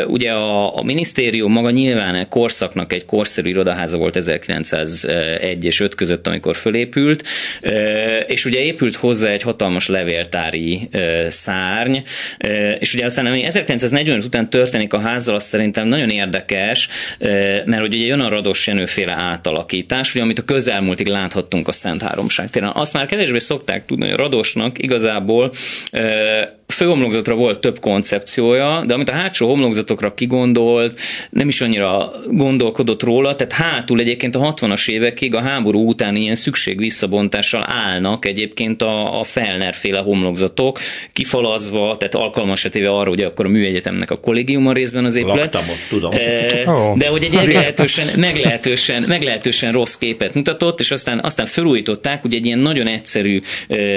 [0.06, 6.26] ugye a, a minisztérium maga nyilván korszaknak egy korszerű irodaháza volt 1901 és 5 között,
[6.26, 7.24] amikor fölépült,
[8.26, 10.88] és ugye épült hozzá egy hatalmas levéltári
[11.34, 11.96] szárny,
[12.78, 16.88] és ugye aztán ami 1945 után történik a házzal, az szerintem nagyon érdekes,
[17.64, 22.50] mert ugye jön a Rados Jenőféle átalakítás, ugye, amit a közelmúltig láthattunk a Szent Háromság
[22.50, 22.70] téren.
[22.74, 25.52] Azt már kevésbé szokták tudni, hogy a Radosnak igazából
[26.66, 31.00] főhomlokzatra volt több koncepciója, de amit a hátsó homlokzatokra kigondolt,
[31.30, 36.34] nem is annyira gondolkodott róla, tehát hátul egyébként a 60-as évekig a háború után ilyen
[36.34, 40.78] szükség visszabontással állnak egyébként a, a Felner féle homlokzatok,
[41.12, 45.36] kifalazva, tehát alkalmas téve arra, hogy akkor a műegyetemnek a kollégiuma részben az épület.
[45.38, 46.14] Laktam ott, tudom.
[46.98, 52.46] De hogy egy meglehetősen, meglehetősen, meglehetősen rossz képet mutatott, és aztán, aztán felújították, ugye egy
[52.46, 53.40] ilyen nagyon egyszerű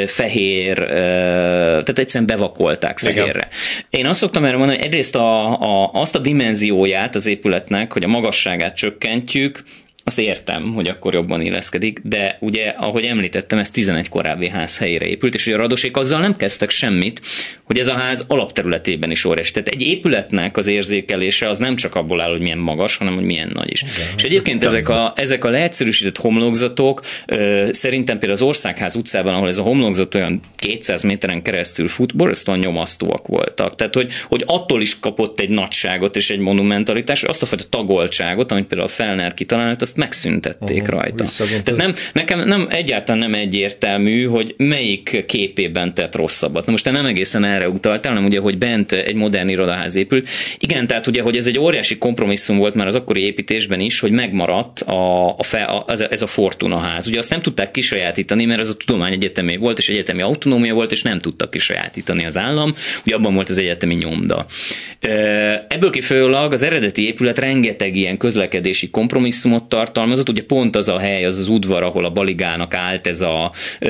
[0.05, 3.27] fehér, tehát egyszerűen bevakolt pakolták fehérre.
[3.29, 3.47] Igen.
[3.89, 8.03] Én azt szoktam erre mondani, hogy egyrészt a, a, azt a dimenzióját az épületnek, hogy
[8.03, 9.63] a magasságát csökkentjük,
[10.07, 15.05] azt értem, hogy akkor jobban illeszkedik, de ugye, ahogy említettem, ez 11 korábbi ház helyére
[15.05, 17.21] épült, és ugye a radosék azzal nem kezdtek semmit,
[17.63, 19.51] hogy ez a ház alapterületében is óriási.
[19.51, 23.23] Tehát egy épületnek az érzékelése az nem csak abból áll, hogy milyen magas, hanem hogy
[23.23, 23.81] milyen nagy is.
[23.81, 23.93] Okay.
[24.17, 29.47] És egyébként ezek a, ezek a leegyszerűsített homlokzatok ö, szerintem például az Országház utcában, ahol
[29.47, 33.75] ez a homlokzat olyan 200 méteren keresztül fut, borzasztóan nyomasztóak voltak.
[33.75, 38.51] Tehát, hogy, hogy attól is kapott egy nagyságot és egy monumentalitást, azt a fajta tagoltságot,
[38.51, 41.25] amit például a Felner kitalált, azt azt megszüntették uh-huh, rajta.
[41.63, 46.65] Tehát nem, nekem nem egyáltalán nem egyértelmű, hogy melyik képében tett rosszabbat.
[46.65, 50.27] Na most te nem egészen erre utaltál, hanem ugye, hogy bent egy modern irodaház épült.
[50.59, 54.11] Igen, tehát ugye, hogy ez egy óriási kompromisszum volt már az akkori építésben is, hogy
[54.11, 57.07] megmaradt a, a fe, a, ez a Fortuna ház.
[57.07, 60.91] Ugye azt nem tudták kisajátítani, mert ez a tudomány egyetemé volt, és egyetemi autonómia volt,
[60.91, 62.73] és nem tudtak kisajátítani az állam.
[63.05, 64.45] Ugye abban volt az egyetemi nyomda.
[65.67, 70.29] Ebből kifolyólag az eredeti épület rengeteg ilyen közlekedési kompromisszumot tartalmazott.
[70.29, 73.89] Ugye pont az a hely, az az udvar, ahol a Baligának állt ez a, ö,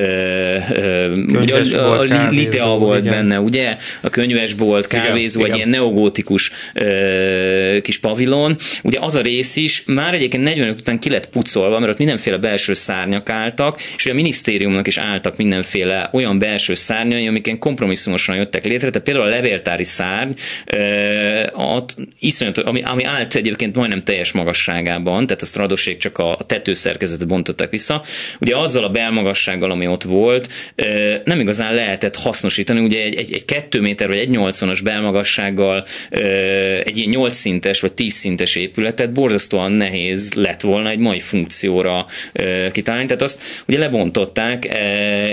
[0.71, 3.13] ö, ugye a, a, Litea volt igen.
[3.13, 3.77] benne, ugye?
[4.01, 5.69] A könyvesbolt, kávézó, igen, egy igen.
[5.69, 8.55] ilyen neogótikus ö, kis pavilon.
[8.83, 12.37] Ugye az a rész is már egyébként 45 után ki lett pucolva, mert ott mindenféle
[12.37, 18.35] belső szárnyak álltak, és ugye a minisztériumnak is álltak mindenféle olyan belső szárnyai, amiken kompromisszumosan
[18.35, 18.89] jöttek létre.
[18.89, 20.31] Tehát például a levéltári szárny,
[20.65, 21.41] ö,
[22.19, 25.45] iszonyat, ami, ami állt egyébként majdnem teljes magasságában, tehát a
[25.87, 28.03] stradoség csak a tetőszerkezetet bontották vissza.
[28.39, 30.49] Ugye azzal a belmagassággal, ami ott volt,
[31.23, 32.79] nem igazán lehetett hasznosítani.
[32.79, 35.85] Ugye egy, egy, egy 2 méter vagy egy 80-as belmagassággal
[36.83, 42.05] egy ilyen 8 szintes vagy 10 szintes épületet borzasztóan nehéz lett volna egy mai funkcióra
[42.71, 43.07] kitalálni.
[43.07, 44.65] Tehát azt ugye lebontották,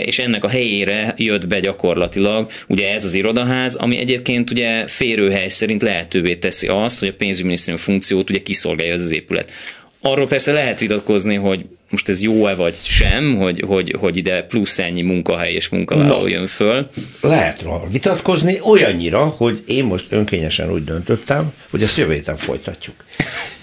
[0.04, 5.48] és ennek a helyére jött be gyakorlatilag ugye ez az irodaház, ami egyébként ugye férőhely
[5.48, 9.52] szerint lehetővé teszi azt, hogy a pénzügyminisztérium funkciót ugye kiszolgálja az, az épület.
[10.06, 14.78] Arról persze lehet vitatkozni, hogy most ez jó-e vagy sem, hogy, hogy, hogy ide plusz
[14.78, 16.90] ennyi munkahely és munkavállaló no, jön föl.
[17.20, 22.94] Lehet róla vitatkozni olyannyira, hogy én most önkényesen úgy döntöttem, hogy ezt jövő héten folytatjuk.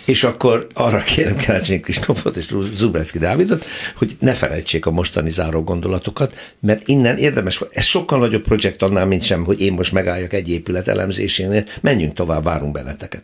[0.05, 3.65] És akkor arra kérem Kerecsényi Kristófot és Zubrecki Dávidot,
[3.95, 9.05] hogy ne felejtsék a mostani záró gondolatokat, mert innen érdemes, ez sokkal nagyobb projekt annál,
[9.05, 13.23] mint sem, hogy én most megálljak egy épület elemzésénél, menjünk tovább, várunk benneteket.